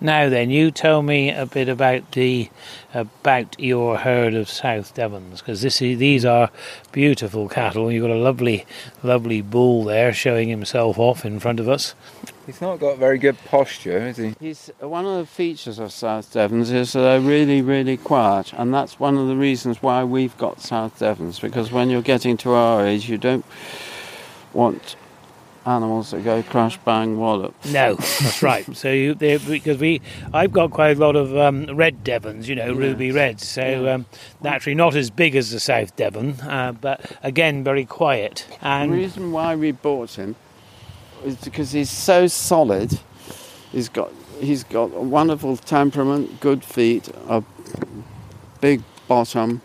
Now 0.00 0.28
then, 0.28 0.50
you 0.50 0.70
tell 0.70 1.02
me 1.02 1.30
a 1.30 1.46
bit 1.46 1.68
about 1.68 2.12
the 2.12 2.50
about 2.92 3.54
your 3.58 3.96
herd 3.96 4.34
of 4.34 4.50
South 4.50 4.92
Devons 4.94 5.40
because 5.40 5.62
this 5.62 5.80
is, 5.80 5.98
these 5.98 6.24
are 6.26 6.50
beautiful 6.92 7.48
cattle. 7.48 7.90
You've 7.90 8.02
got 8.02 8.10
a 8.10 8.18
lovely, 8.18 8.66
lovely 9.02 9.40
bull 9.40 9.84
there 9.84 10.12
showing 10.12 10.48
himself 10.48 10.98
off 10.98 11.24
in 11.24 11.40
front 11.40 11.58
of 11.60 11.68
us. 11.68 11.94
He's 12.44 12.60
not 12.60 12.80
got 12.80 12.98
very 12.98 13.16
good 13.18 13.42
posture, 13.46 14.08
is 14.08 14.18
he? 14.18 14.34
He's 14.38 14.70
one 14.80 15.06
of 15.06 15.16
the 15.16 15.26
features 15.26 15.78
of 15.78 15.92
South 15.92 16.30
Devons 16.32 16.70
is 16.70 16.92
that 16.92 17.00
they're 17.00 17.20
really, 17.20 17.62
really 17.62 17.96
quiet, 17.96 18.52
and 18.52 18.74
that's 18.74 19.00
one 19.00 19.16
of 19.16 19.28
the 19.28 19.36
reasons 19.36 19.80
why 19.80 20.04
we've 20.04 20.36
got 20.36 20.60
South 20.60 20.98
Devons. 20.98 21.38
Because 21.38 21.72
when 21.72 21.88
you're 21.88 22.02
getting 22.02 22.36
to 22.38 22.50
our 22.50 22.84
age, 22.84 23.08
you 23.08 23.16
don't 23.16 23.46
want 24.54 24.96
animals 25.66 26.10
that 26.10 26.22
go 26.24 26.42
crash 26.42 26.78
bang 26.78 27.18
wallop. 27.18 27.54
No, 27.66 27.94
that's 27.94 28.42
right. 28.42 28.76
So 28.76 28.90
you, 28.90 29.14
because 29.14 29.78
we, 29.78 30.00
I've 30.32 30.52
got 30.52 30.70
quite 30.70 30.96
a 30.96 31.00
lot 31.00 31.16
of 31.16 31.36
um, 31.36 31.66
red 31.74 32.04
Devons, 32.04 32.48
you 32.48 32.54
know, 32.54 32.72
ruby 32.72 33.12
reds. 33.12 33.46
So 33.48 33.88
um, 33.88 34.06
naturally 34.42 34.74
not 34.74 34.94
as 34.94 35.10
big 35.10 35.34
as 35.36 35.50
the 35.50 35.60
South 35.60 35.96
Devon, 35.96 36.40
uh, 36.40 36.72
but 36.72 37.16
again 37.22 37.64
very 37.64 37.84
quiet. 37.84 38.46
And 38.60 38.92
The 38.92 38.96
reason 38.96 39.32
why 39.32 39.56
we 39.56 39.72
bought 39.72 40.12
him 40.18 40.36
is 41.24 41.36
because 41.36 41.72
he's 41.72 41.90
so 41.90 42.26
solid. 42.26 42.98
He's 43.72 43.88
got 43.88 44.12
he's 44.40 44.64
got 44.64 44.86
a 44.94 45.00
wonderful 45.00 45.56
temperament, 45.56 46.40
good 46.40 46.62
feet, 46.64 47.08
a 47.28 47.42
big 48.60 48.82
bottom, 49.08 49.62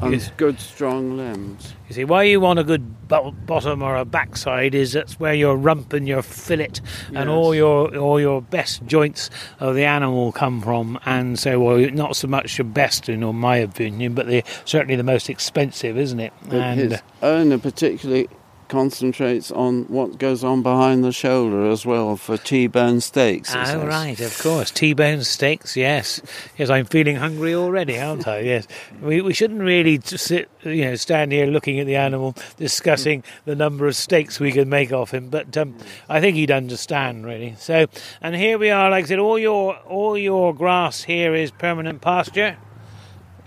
and 0.00 0.12
Yes. 0.12 0.30
good 0.36 0.60
strong 0.60 1.16
limbs. 1.16 1.74
you 1.88 1.94
see, 1.94 2.04
why 2.04 2.22
you 2.24 2.40
want 2.40 2.58
a 2.58 2.64
good 2.64 3.08
bo- 3.08 3.30
bottom 3.46 3.82
or 3.82 3.96
a 3.96 4.04
backside 4.04 4.74
is 4.74 4.92
that's 4.92 5.18
where 5.18 5.32
your 5.34 5.56
rump 5.56 5.92
and 5.92 6.06
your 6.06 6.22
fillet 6.22 6.68
and 7.14 7.30
all 7.30 7.54
your 7.54 7.96
all 7.96 8.20
your 8.20 8.42
best 8.42 8.84
joints 8.86 9.30
of 9.60 9.74
the 9.74 9.84
animal 9.84 10.32
come 10.32 10.60
from. 10.60 10.98
And 11.06 11.38
so, 11.38 11.60
well, 11.60 11.78
not 11.92 12.16
so 12.16 12.28
much 12.28 12.56
the 12.56 12.64
best, 12.64 13.08
in 13.08 13.24
my 13.36 13.56
opinion, 13.56 14.14
but 14.14 14.26
they're 14.26 14.42
certainly 14.64 14.96
the 14.96 15.02
most 15.04 15.30
expensive, 15.30 15.96
isn't 15.96 16.20
it? 16.20 16.32
But 16.48 16.56
and 16.60 16.80
his 16.80 16.92
uh, 16.94 16.98
owner 17.22 17.58
particularly 17.58 18.28
concentrates 18.68 19.50
on 19.50 19.84
what 19.84 20.18
goes 20.18 20.44
on 20.44 20.62
behind 20.62 21.04
the 21.04 21.12
shoulder 21.12 21.66
as 21.70 21.86
well 21.86 22.16
for 22.16 22.36
T-bone 22.36 23.00
steaks. 23.00 23.54
Oh, 23.54 23.64
says. 23.64 23.84
right, 23.84 24.20
of 24.20 24.38
course. 24.38 24.70
T-bone 24.70 25.22
steaks, 25.22 25.76
yes. 25.76 26.20
Yes, 26.56 26.70
I'm 26.70 26.86
feeling 26.86 27.16
hungry 27.16 27.54
already, 27.54 27.98
aren't 27.98 28.26
I? 28.26 28.40
Yes. 28.40 28.66
We, 29.00 29.20
we 29.20 29.32
shouldn't 29.32 29.60
really 29.60 30.00
sit, 30.00 30.48
you 30.62 30.84
know, 30.84 30.96
stand 30.96 31.32
here 31.32 31.46
looking 31.46 31.80
at 31.80 31.86
the 31.86 31.96
animal, 31.96 32.34
discussing 32.56 33.22
the 33.44 33.56
number 33.56 33.86
of 33.86 33.96
steaks 33.96 34.40
we 34.40 34.52
can 34.52 34.68
make 34.68 34.92
off 34.92 35.12
him. 35.12 35.28
But 35.28 35.56
um, 35.56 35.76
I 36.08 36.20
think 36.20 36.36
he'd 36.36 36.50
understand, 36.50 37.26
really. 37.26 37.54
So, 37.58 37.86
and 38.20 38.34
here 38.34 38.58
we 38.58 38.70
are. 38.70 38.90
Like 38.90 39.04
I 39.04 39.08
said, 39.08 39.18
all 39.18 39.38
your 39.38 39.76
all 39.78 40.18
your 40.18 40.54
grass 40.54 41.04
here 41.04 41.34
is 41.34 41.50
permanent 41.50 42.00
pasture. 42.00 42.56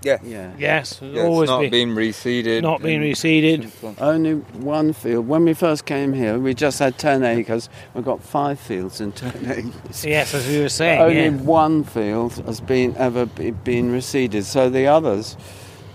Yeah. 0.03 0.17
Yeah. 0.23 0.51
Yes, 0.57 0.99
Yeah, 1.01 1.23
always 1.23 1.49
it's 1.49 1.49
not 1.49 1.61
be- 1.61 1.69
been 1.69 1.89
reseeded. 1.95 2.61
not 2.61 2.81
being 2.81 3.03
and- 3.03 3.13
reseeded. 3.13 3.69
Only 3.99 4.33
one 4.33 4.93
field. 4.93 5.27
When 5.27 5.43
we 5.45 5.53
first 5.53 5.85
came 5.85 6.13
here, 6.13 6.39
we 6.39 6.53
just 6.53 6.79
had 6.79 6.97
10 6.97 7.23
acres. 7.23 7.69
We've 7.93 8.05
got 8.05 8.23
five 8.23 8.59
fields 8.59 9.01
in 9.01 9.11
10 9.11 9.31
acres. 9.85 10.05
Yes, 10.05 10.33
as 10.33 10.47
we 10.47 10.59
were 10.61 10.69
saying. 10.69 11.01
Only 11.01 11.23
yeah. 11.25 11.29
one 11.43 11.83
field 11.83 12.33
has 12.45 12.61
been 12.61 12.95
ever 12.97 13.25
be, 13.25 13.51
been 13.51 13.91
reseeded. 13.91 14.43
So 14.43 14.69
the 14.69 14.87
others, 14.87 15.35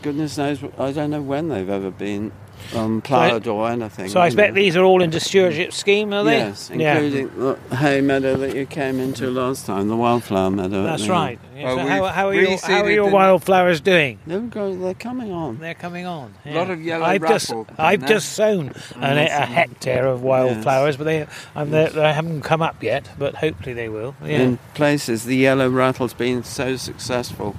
goodness 0.02 0.36
knows, 0.36 0.62
I 0.78 0.92
don't 0.92 1.10
know 1.10 1.22
when 1.22 1.48
they've 1.48 1.68
ever 1.70 1.90
been 1.90 2.30
um, 2.74 3.02
ploughed 3.02 3.46
or 3.46 3.68
anything. 3.68 4.08
So 4.08 4.20
I 4.20 4.26
expect 4.26 4.54
know. 4.54 4.60
these 4.62 4.76
are 4.76 4.84
all 4.84 5.02
into 5.02 5.20
stewardship 5.20 5.72
scheme, 5.72 6.12
are 6.12 6.24
they? 6.24 6.38
Yes, 6.38 6.70
Yeah. 6.74 6.98
including 6.98 7.30
the 7.38 7.76
hay 7.76 8.00
meadow 8.00 8.36
that 8.36 8.54
you 8.54 8.66
came 8.66 8.98
into 9.00 9.30
last 9.30 9.66
time, 9.66 9.88
the 9.88 9.96
wildflower 9.96 10.50
meadow. 10.50 10.82
That's 10.84 11.08
right. 11.08 11.38
Yeah, 11.56 11.64
Well, 11.66 11.76
so 11.76 11.86
how, 11.86 12.04
how, 12.06 12.28
are 12.28 12.34
your, 12.34 12.58
how 12.58 12.82
are 12.82 12.90
your 12.90 13.10
wildflowers 13.10 13.80
doing? 13.80 14.18
They're, 14.26 14.40
go, 14.40 14.74
they're 14.74 14.94
coming 14.94 15.30
on. 15.32 15.58
They're 15.58 15.74
coming 15.74 16.04
on. 16.06 16.34
A 16.44 16.52
lot 16.54 16.70
of 16.70 16.82
yellow 16.82 17.04
I've 17.04 17.20
just 17.22 17.48
rattle 17.50 17.66
I've 17.78 18.00
now. 18.00 18.06
just 18.08 18.32
sown 18.32 18.72
an, 18.96 19.18
a 19.18 19.28
hectare 19.46 20.06
of 20.06 20.22
wildflowers, 20.22 20.96
but 20.96 21.04
they 21.04 21.26
um, 21.54 21.70
they 21.70 21.88
they 21.88 22.12
haven't 22.12 22.42
come 22.42 22.60
up 22.62 22.82
yet. 22.82 23.08
But 23.18 23.36
hopefully 23.36 23.72
they 23.74 23.88
will. 23.88 24.16
Yeah. 24.24 24.40
In 24.40 24.58
places, 24.74 25.24
the 25.24 25.36
yellow 25.36 25.68
rattle's 25.68 26.14
been 26.14 26.42
so 26.42 26.76
successful 26.76 27.54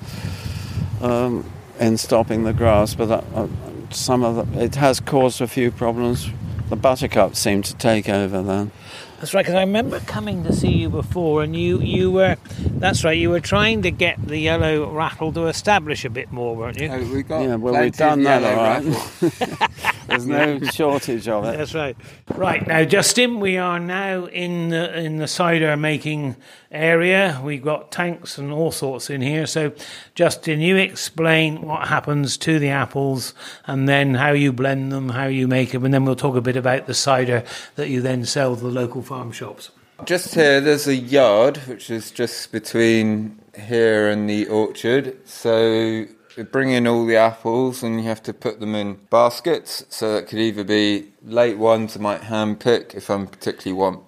um, 1.02 1.50
in 1.80 1.98
stopping 1.98 2.44
the 2.44 2.54
grass, 2.54 2.96
but 2.96 3.06
that, 3.08 3.24
uh, 3.34 3.48
some 3.94 4.24
of 4.24 4.54
the, 4.54 4.64
it 4.64 4.76
has 4.76 5.00
caused 5.00 5.42
a 5.42 5.48
few 5.48 5.72
problems. 5.72 6.30
The 6.70 6.76
buttercups 6.76 7.38
seem 7.38 7.62
to 7.62 7.76
take 7.76 8.10
over 8.10 8.42
then. 8.42 8.72
That's 9.20 9.34
right. 9.34 9.46
Because 9.46 9.56
I 9.56 9.62
remember 9.62 10.00
coming 10.02 10.44
to 10.44 10.54
see 10.54 10.72
you 10.72 10.90
before, 10.90 11.42
and 11.42 11.56
you 11.56 11.80
you 11.80 12.12
were 12.12 12.36
that's 12.60 13.04
right. 13.04 13.18
You 13.18 13.30
were 13.30 13.40
trying 13.40 13.84
to 13.84 13.92
get 13.92 14.22
the 14.22 14.38
yellow 14.38 14.92
rattle 14.92 15.32
to 15.34 15.48
establish 15.48 16.04
a 16.06 16.10
bit 16.10 16.32
more, 16.32 16.56
weren't 16.56 16.80
you? 16.80 16.90
Oh, 16.90 17.14
we 17.14 17.24
got 17.24 17.42
Yeah, 17.42 17.56
well, 17.56 17.82
we've 17.82 17.96
done 17.96 18.24
that, 18.24 18.42
yellow 18.42 18.56
all 18.56 18.82
right. 18.82 19.70
rattle. 20.08 20.28
There's 20.28 20.62
no 20.62 20.68
shortage 20.72 21.28
of 21.28 21.46
it. 21.46 21.58
That's 21.58 21.74
right. 21.74 21.98
Right 22.34 22.66
now, 22.66 22.84
Justin, 22.84 23.40
we 23.40 23.58
are 23.58 23.80
now 23.80 24.26
in 24.26 24.70
the 24.70 24.98
in 24.98 25.18
the 25.18 25.28
cider 25.28 25.76
making 25.78 26.36
area. 26.72 27.40
We've 27.44 27.64
got 27.64 27.92
tanks 27.92 28.38
and 28.38 28.52
all 28.52 28.72
sorts 28.72 29.10
in 29.10 29.22
here. 29.22 29.46
So, 29.46 29.74
Justin, 30.14 30.62
you 30.62 30.76
explain 30.78 31.62
what 31.62 31.88
happens 31.88 32.38
to 32.38 32.60
the 32.60 32.70
apples, 32.70 33.34
and 33.66 33.88
then 33.88 34.16
how 34.16 34.32
you 34.32 34.52
blend 34.52 34.92
them, 34.92 35.10
how 35.10 35.28
you 35.28 35.48
make 35.48 35.72
them, 35.72 35.86
and 35.86 35.94
then 35.94 36.06
we'll 36.06 36.16
talk 36.16 36.36
a 36.36 36.42
bit 36.42 36.58
about 36.58 36.88
the 36.88 36.94
cider 36.94 37.44
that 37.76 37.90
you 37.90 38.02
then 38.02 38.26
sell 38.26 38.56
to 38.56 38.62
the 38.62 38.70
local 38.70 39.02
farm 39.02 39.32
shops. 39.32 39.72
Just 40.04 40.36
here, 40.36 40.60
there's 40.60 40.88
a 40.88 40.96
yard 40.96 41.58
which 41.68 41.90
is 41.90 42.12
just 42.12 42.52
between 42.52 43.40
here 43.58 44.10
and 44.10 44.30
the 44.30 44.48
orchard. 44.48 45.18
So 45.26 46.06
we 46.36 46.44
bring 46.44 46.72
in 46.72 46.86
all 46.88 47.06
the 47.06 47.16
apples 47.16 47.84
and 47.84 48.02
you 48.02 48.08
have 48.08 48.22
to 48.24 48.34
put 48.34 48.60
them 48.60 48.76
in 48.76 48.96
baskets. 49.10 49.86
So 49.90 50.18
it 50.18 50.28
could 50.28 50.40
either 50.40 50.64
be 50.64 51.12
late 51.24 51.58
ones 51.58 51.96
I 51.96 52.00
might 52.02 52.24
hand 52.24 52.60
pick 52.60 52.94
if 52.94 53.10
I'm 53.10 53.28
particularly 53.28 53.80
want 53.80 54.04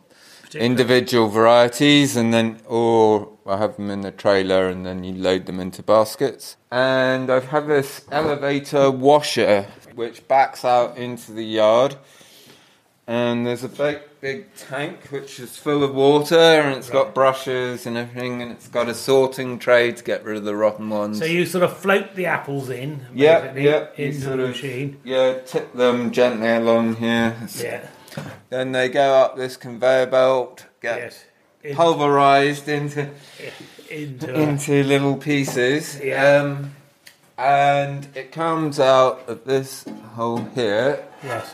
individual 0.54 1.28
varieties, 1.28 2.16
and 2.16 2.34
then 2.34 2.60
or 2.66 3.30
I 3.46 3.58
have 3.58 3.76
them 3.76 3.90
in 3.90 4.02
the 4.02 4.12
trailer 4.12 4.68
and 4.70 4.86
then 4.86 5.04
you 5.04 5.14
load 5.14 5.46
them 5.46 5.60
into 5.60 5.84
baskets. 5.84 6.58
And 6.72 7.30
I 7.30 7.36
have 7.36 7.46
had 7.46 7.68
this 7.68 8.06
elevator 8.12 8.92
washer 8.92 9.68
which 9.96 10.28
backs 10.28 10.64
out 10.64 10.98
into 10.98 11.32
the 11.32 11.44
yard 11.46 11.96
and 13.08 13.46
there's 13.48 13.64
a 13.64 13.70
big 13.70 14.00
big 14.20 14.54
tank 14.56 15.00
which 15.12 15.40
is 15.40 15.56
full 15.58 15.84
of 15.84 15.94
water 15.94 16.36
and 16.38 16.76
it's 16.76 16.90
got 16.90 17.14
brushes 17.14 17.86
and 17.86 17.96
everything 17.96 18.42
and 18.42 18.52
it's 18.52 18.68
got 18.68 18.90
a 18.90 18.94
sorting 18.94 19.58
tray 19.60 19.92
to 19.92 20.04
get 20.04 20.24
rid 20.26 20.36
of 20.38 20.44
the 20.44 20.56
rotten 20.56 20.90
ones. 20.90 21.20
So 21.20 21.26
you 21.26 21.46
sort 21.46 21.64
of 21.64 21.78
float 21.78 22.16
the 22.16 22.26
apples 22.26 22.70
in, 22.70 23.06
yeah, 23.14 23.54
yeah, 23.56 23.88
into 23.96 24.30
the 24.30 24.34
of- 24.44 24.50
machine. 24.50 24.98
Yeah, 25.04 25.40
tip 25.46 25.72
them 25.74 26.12
gently 26.12 26.50
along 26.50 26.96
here. 26.96 27.36
Yeah. 27.60 27.88
Then 28.50 28.72
they 28.72 28.90
go 28.90 29.14
up 29.14 29.38
this 29.38 29.56
conveyor 29.58 30.08
belt, 30.08 30.66
get 30.82 30.98
Yes. 31.00 31.26
In- 31.64 31.76
pulverized 31.76 32.68
into 32.68 33.10
into 33.90 34.34
into 34.34 34.84
little 34.84 35.16
pieces. 35.16 36.00
Yeah. 36.04 36.42
Um, 36.42 36.74
and 37.38 38.08
it 38.16 38.32
comes 38.32 38.80
out 38.80 39.24
of 39.30 39.46
this 39.46 39.86
hole 40.16 40.44
here, 40.56 41.06
yes. 41.24 41.54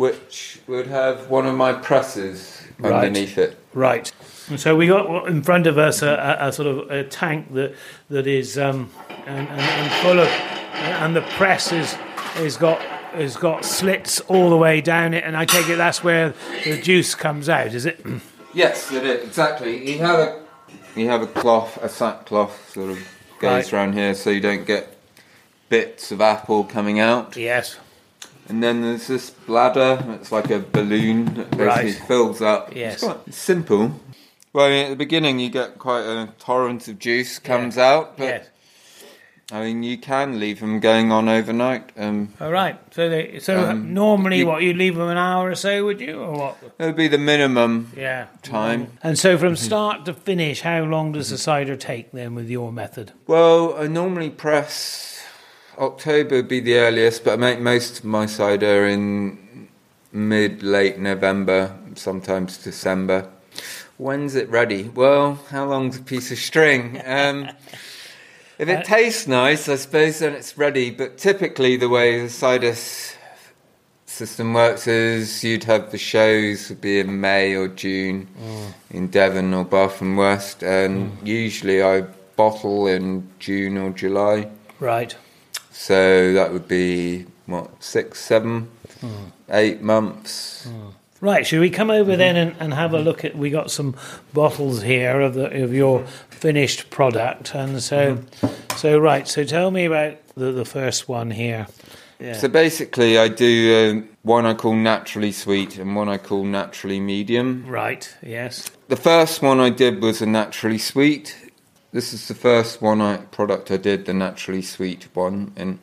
Which 0.00 0.58
would 0.66 0.86
have 0.86 1.28
one 1.28 1.46
of 1.46 1.54
my 1.54 1.74
presses 1.74 2.56
Right. 2.78 2.94
underneath 2.94 3.36
it. 3.36 3.58
Right. 3.74 4.10
And 4.48 4.58
so 4.58 4.74
we 4.74 4.86
got 4.86 5.28
in 5.28 5.42
front 5.42 5.66
of 5.66 5.76
us 5.76 6.00
a, 6.00 6.38
a, 6.40 6.48
a 6.48 6.52
sort 6.52 6.66
of 6.68 6.90
a 6.90 7.04
tank 7.04 7.52
that 7.52 7.74
that 8.08 8.26
is 8.26 8.56
um, 8.56 8.90
and, 9.26 9.46
and, 9.48 9.60
and 9.60 9.92
full 10.02 10.18
of, 10.18 10.26
and 10.74 11.14
the 11.14 11.20
press 11.36 11.70
is 11.72 11.94
is 12.38 12.56
got 12.56 12.80
has 13.12 13.36
got 13.36 13.66
slits 13.66 14.20
all 14.28 14.48
the 14.48 14.56
way 14.56 14.80
down 14.80 15.12
it, 15.12 15.24
and 15.24 15.36
I 15.36 15.44
take 15.44 15.68
it 15.68 15.76
that's 15.76 16.02
where 16.02 16.32
the 16.64 16.80
juice 16.80 17.14
comes 17.14 17.50
out, 17.50 17.74
is 17.74 17.84
it? 17.84 18.00
Yes, 18.54 18.90
it 18.90 19.04
is 19.04 19.22
exactly. 19.28 19.92
You 19.92 19.98
have 19.98 20.18
a 20.18 20.42
you 20.96 21.06
have 21.08 21.20
a 21.20 21.26
cloth, 21.26 21.76
a 21.82 21.88
sackcloth, 21.90 22.72
sort 22.72 22.92
of 22.92 22.98
goes 23.40 23.64
Right. 23.64 23.72
around 23.74 23.92
here, 23.92 24.14
so 24.14 24.30
you 24.30 24.40
don't 24.40 24.66
get 24.66 24.96
bits 25.68 26.10
of 26.12 26.22
apple 26.22 26.64
coming 26.64 26.98
out. 26.98 27.36
yes. 27.36 27.76
And 28.50 28.60
then 28.62 28.82
there's 28.82 29.06
this 29.06 29.30
bladder. 29.30 30.04
It's 30.20 30.32
like 30.32 30.50
a 30.50 30.58
balloon 30.58 31.26
that 31.36 31.50
basically 31.52 31.64
Right. 31.66 31.94
fills 32.08 32.42
up. 32.42 32.74
Yes. 32.74 32.94
It's 32.94 33.04
quite 33.04 33.32
simple. 33.32 34.00
Well, 34.52 34.66
I 34.66 34.70
mean, 34.70 34.84
at 34.86 34.88
the 34.90 34.96
beginning 34.96 35.38
you 35.38 35.48
get 35.50 35.78
quite 35.78 36.00
a 36.02 36.30
torrent 36.40 36.88
of 36.88 36.98
juice 36.98 37.38
comes 37.38 37.78
out, 37.78 38.18
but 38.18 38.24
Yes. 38.24 38.46
I 39.52 39.62
mean 39.62 39.84
you 39.84 39.98
can 39.98 40.40
leave 40.40 40.58
them 40.58 40.80
going 40.80 41.12
on 41.12 41.28
overnight. 41.28 41.90
Um, 41.96 42.30
All 42.40 42.50
right. 42.50 42.76
So 42.90 43.08
they 43.08 43.38
so 43.38 43.68
Um, 43.68 43.94
normally 43.94 44.38
you- 44.38 44.46
what 44.48 44.62
you 44.62 44.72
leave 44.74 44.96
them 44.96 45.08
an 45.08 45.16
hour 45.16 45.50
or 45.50 45.54
so, 45.54 45.84
would 45.84 46.00
you, 46.00 46.18
or 46.20 46.32
what? 46.36 46.56
it 46.78 46.84
would 46.86 46.96
be 46.96 47.06
the 47.06 47.18
minimum 47.18 47.92
Yeah. 47.96 48.26
time. 48.42 48.88
And 49.02 49.16
so 49.16 49.38
from 49.38 49.54
start 49.54 50.04
to 50.06 50.12
finish, 50.14 50.62
how 50.62 50.82
long 50.82 51.12
does 51.12 51.30
the 51.30 51.38
cider 51.38 51.76
take 51.76 52.10
then 52.10 52.34
with 52.34 52.48
your 52.50 52.72
method? 52.72 53.12
Well, 53.28 53.76
I 53.78 53.86
normally 53.86 54.30
press 54.30 55.19
October 55.80 56.36
would 56.36 56.48
be 56.48 56.60
the 56.60 56.76
earliest, 56.76 57.24
but 57.24 57.32
I 57.32 57.36
make 57.36 57.58
most 57.58 58.00
of 58.00 58.04
my 58.04 58.26
cider 58.26 58.86
in 58.86 59.68
mid 60.12 60.62
late 60.62 60.98
November, 60.98 61.74
sometimes 61.94 62.58
December. 62.58 63.28
When's 63.96 64.34
it 64.34 64.48
ready? 64.50 64.84
Well, 64.88 65.40
how 65.48 65.66
long's 65.66 65.98
a 65.98 66.02
piece 66.02 66.30
of 66.30 66.38
string? 66.38 67.00
Um, 67.04 67.48
if 68.58 68.68
it 68.68 68.78
uh, 68.78 68.82
tastes 68.82 69.26
nice, 69.26 69.68
I 69.68 69.76
suppose 69.76 70.18
then 70.18 70.34
it's 70.34 70.58
ready. 70.58 70.90
But 70.90 71.16
typically, 71.16 71.76
the 71.76 71.88
way 71.88 72.20
the 72.20 72.28
cider 72.28 72.74
system 74.04 74.52
works 74.52 74.86
is 74.86 75.42
you'd 75.42 75.64
have 75.64 75.92
the 75.92 75.98
shows 75.98 76.68
would 76.68 76.82
be 76.82 77.00
in 77.00 77.20
May 77.20 77.54
or 77.54 77.68
June 77.68 78.28
mm. 78.38 78.74
in 78.90 79.08
Devon 79.08 79.54
or 79.54 79.64
Bath 79.64 80.02
and 80.02 80.18
West, 80.18 80.62
and 80.62 81.12
mm. 81.12 81.26
usually 81.26 81.82
I 81.82 82.02
bottle 82.36 82.86
in 82.86 83.30
June 83.38 83.78
or 83.78 83.90
July. 83.90 84.50
Right. 84.78 85.16
So 85.70 86.32
that 86.32 86.52
would 86.52 86.68
be 86.68 87.26
what 87.46 87.82
six, 87.82 88.20
seven, 88.20 88.70
hmm. 89.00 89.26
eight 89.50 89.82
months 89.82 90.66
hmm. 90.66 90.90
Right, 91.20 91.46
should 91.46 91.60
we 91.60 91.68
come 91.68 91.90
over 91.90 92.12
mm-hmm. 92.12 92.18
then 92.18 92.36
and, 92.36 92.56
and 92.60 92.74
have 92.74 92.94
a 92.94 92.96
mm-hmm. 92.96 93.04
look 93.04 93.24
at? 93.26 93.36
We 93.36 93.50
got 93.50 93.70
some 93.70 93.94
bottles 94.32 94.82
here 94.82 95.20
of 95.20 95.34
the 95.34 95.62
of 95.62 95.74
your 95.74 96.06
finished 96.30 96.88
product, 96.88 97.54
and 97.54 97.82
so 97.82 98.16
mm-hmm. 98.16 98.76
so 98.76 98.98
right. 98.98 99.28
So 99.28 99.44
tell 99.44 99.70
me 99.70 99.84
about 99.84 100.16
the, 100.34 100.50
the 100.52 100.64
first 100.64 101.08
one 101.08 101.30
here. 101.30 101.66
Yeah. 102.18 102.34
So 102.34 102.48
basically, 102.48 103.18
I 103.18 103.28
do 103.28 103.90
um, 103.90 104.08
one 104.22 104.46
I 104.46 104.54
call 104.54 104.74
naturally 104.74 105.32
sweet 105.32 105.78
and 105.78 105.94
one 105.94 106.08
I 106.08 106.16
call 106.16 106.44
naturally 106.44 107.00
medium. 107.00 107.66
Right. 107.66 108.14
Yes. 108.22 108.70
The 108.88 108.96
first 108.96 109.42
one 109.42 109.60
I 109.60 109.70
did 109.70 110.02
was 110.02 110.20
a 110.22 110.26
naturally 110.26 110.78
sweet. 110.78 111.36
This 111.92 112.12
is 112.12 112.28
the 112.28 112.34
first 112.34 112.80
one 112.80 113.00
I 113.00 113.16
product 113.16 113.70
I 113.70 113.76
did, 113.76 114.06
the 114.06 114.14
naturally 114.14 114.62
sweet 114.62 115.08
one, 115.14 115.52
and 115.56 115.80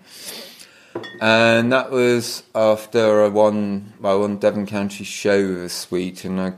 and 1.20 1.72
that 1.74 1.91
was 1.91 2.43
after 2.56 3.24
I 3.26 3.28
won 3.28 3.93
I 4.02 4.13
won 4.13 4.38
Devon 4.38 4.65
County 4.65 5.04
show 5.04 5.48
with 5.48 5.63
a 5.63 5.70
sweet, 5.70 6.24
and 6.24 6.39
I 6.39 6.54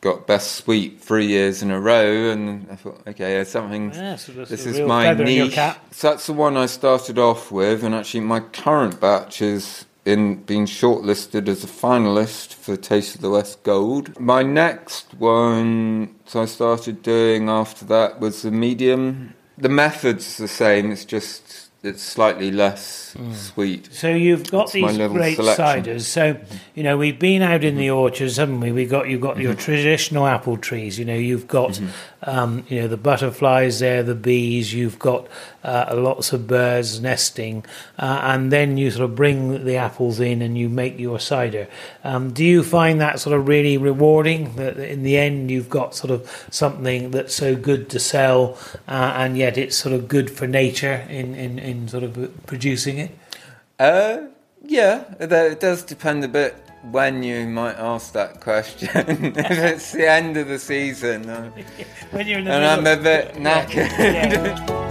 got 0.00 0.26
best 0.26 0.52
sweet 0.52 1.00
three 1.00 1.26
years 1.26 1.62
in 1.62 1.70
a 1.70 1.80
row, 1.80 2.30
and 2.30 2.68
I 2.70 2.76
thought, 2.76 3.02
okay, 3.06 3.44
something. 3.44 3.92
Yeah, 3.92 4.16
so 4.16 4.32
this 4.32 4.64
is 4.64 4.80
my 4.80 5.12
niche. 5.12 5.54
So 5.90 6.10
that's 6.10 6.26
the 6.26 6.32
one 6.32 6.56
I 6.56 6.66
started 6.66 7.18
off 7.18 7.52
with, 7.52 7.84
and 7.84 7.94
actually 7.94 8.20
my 8.20 8.40
current 8.40 8.98
batch 8.98 9.42
is 9.42 9.84
in 10.06 10.36
being 10.44 10.66
shortlisted 10.66 11.48
as 11.48 11.64
a 11.64 11.66
finalist 11.66 12.54
for 12.54 12.76
Taste 12.76 13.16
of 13.16 13.20
the 13.20 13.30
West 13.30 13.64
Gold. 13.64 14.18
My 14.20 14.44
next 14.44 15.12
one, 15.14 16.14
so 16.24 16.42
I 16.42 16.44
started 16.46 17.02
doing 17.02 17.50
after 17.50 17.84
that 17.86 18.20
was 18.20 18.42
the 18.42 18.52
medium. 18.52 19.34
The 19.58 19.68
method's 19.68 20.36
the 20.36 20.46
same. 20.46 20.92
It's 20.92 21.04
just 21.04 21.70
it's 21.82 22.02
slightly 22.02 22.50
less 22.50 23.14
mm. 23.18 23.34
sweet. 23.34 23.92
So 23.92 24.08
you've 24.08 24.50
got 24.50 24.72
That's 24.72 24.72
these 24.72 24.96
great 25.08 25.36
selection. 25.36 25.64
ciders. 25.64 26.02
So 26.02 26.38
you 26.74 26.82
know 26.82 26.96
we've 26.96 27.18
been 27.18 27.42
out 27.42 27.64
in 27.64 27.76
the 27.76 27.90
orchards, 27.90 28.36
haven't 28.36 28.60
we? 28.60 28.70
We 28.72 28.86
got 28.86 29.08
you've 29.08 29.20
got 29.20 29.38
your 29.38 29.52
mm-hmm. 29.52 29.60
traditional 29.60 30.26
apple 30.26 30.56
trees. 30.56 30.98
You 30.98 31.04
know 31.04 31.14
you've 31.14 31.48
got 31.48 31.70
mm-hmm. 31.70 31.88
Um, 32.26 32.64
you 32.68 32.80
know 32.80 32.88
the 32.88 32.96
butterflies 32.96 33.78
there, 33.78 34.02
the 34.02 34.14
bees. 34.14 34.74
You've 34.74 34.98
got 34.98 35.26
uh, 35.64 35.94
lots 35.96 36.32
of 36.32 36.46
birds 36.46 37.00
nesting, 37.00 37.64
uh, 37.98 38.20
and 38.24 38.52
then 38.52 38.76
you 38.76 38.90
sort 38.90 39.04
of 39.08 39.14
bring 39.14 39.64
the 39.64 39.76
apples 39.76 40.20
in 40.20 40.42
and 40.42 40.58
you 40.58 40.68
make 40.68 40.98
your 40.98 41.18
cider. 41.18 41.68
Um, 42.04 42.32
do 42.32 42.44
you 42.44 42.62
find 42.62 43.00
that 43.00 43.20
sort 43.20 43.38
of 43.38 43.48
really 43.48 43.78
rewarding? 43.78 44.56
That 44.56 44.76
in 44.78 45.02
the 45.02 45.16
end 45.16 45.50
you've 45.50 45.70
got 45.70 45.94
sort 45.94 46.10
of 46.10 46.46
something 46.50 47.12
that's 47.12 47.34
so 47.34 47.56
good 47.56 47.88
to 47.90 47.98
sell, 47.98 48.58
uh, 48.88 49.12
and 49.16 49.38
yet 49.38 49.56
it's 49.56 49.76
sort 49.76 49.94
of 49.94 50.08
good 50.08 50.30
for 50.30 50.46
nature 50.46 51.06
in, 51.08 51.34
in, 51.34 51.58
in 51.58 51.88
sort 51.88 52.02
of 52.02 52.46
producing 52.46 52.98
it. 52.98 53.16
Uh, 53.78 54.26
yeah, 54.64 55.04
it, 55.20 55.30
it 55.30 55.60
does 55.60 55.82
depend 55.82 56.24
a 56.24 56.28
bit 56.28 56.56
when 56.90 57.22
you 57.22 57.46
might 57.46 57.76
ask 57.76 58.12
that 58.12 58.40
question. 58.40 58.88
if 59.36 59.50
it's 59.50 59.92
the 59.92 60.10
end 60.10 60.36
of 60.36 60.48
the 60.48 60.58
season, 60.58 61.28
uh, 61.28 61.50
When 62.10 62.26
you're 62.26 62.38
in 62.38 62.44
the 62.44 62.52
and 62.52 62.64
I'm 62.64 62.98
a 62.98 63.02
bit 63.02 63.34
knackered. 63.34 63.90
Yeah. 63.98 64.86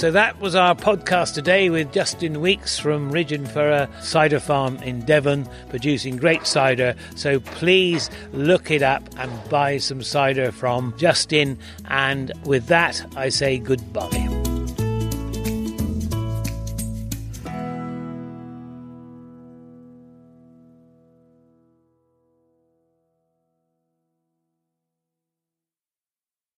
So 0.00 0.10
that 0.12 0.40
was 0.40 0.54
our 0.54 0.74
podcast 0.74 1.34
today 1.34 1.68
with 1.68 1.92
Justin 1.92 2.40
Weekes 2.40 2.78
from 2.78 3.12
Ridge 3.12 3.32
and 3.32 3.46
Furrow 3.46 3.86
Cider 4.00 4.40
Farm 4.40 4.78
in 4.78 5.00
Devon, 5.00 5.46
producing 5.68 6.16
great 6.16 6.46
cider. 6.46 6.94
So 7.16 7.38
please 7.38 8.08
look 8.32 8.70
it 8.70 8.82
up 8.82 9.02
and 9.18 9.30
buy 9.50 9.76
some 9.76 10.02
cider 10.02 10.52
from 10.52 10.94
Justin. 10.96 11.58
And 11.84 12.32
with 12.46 12.68
that, 12.68 13.04
I 13.14 13.28
say 13.28 13.58
goodbye. 13.58 14.49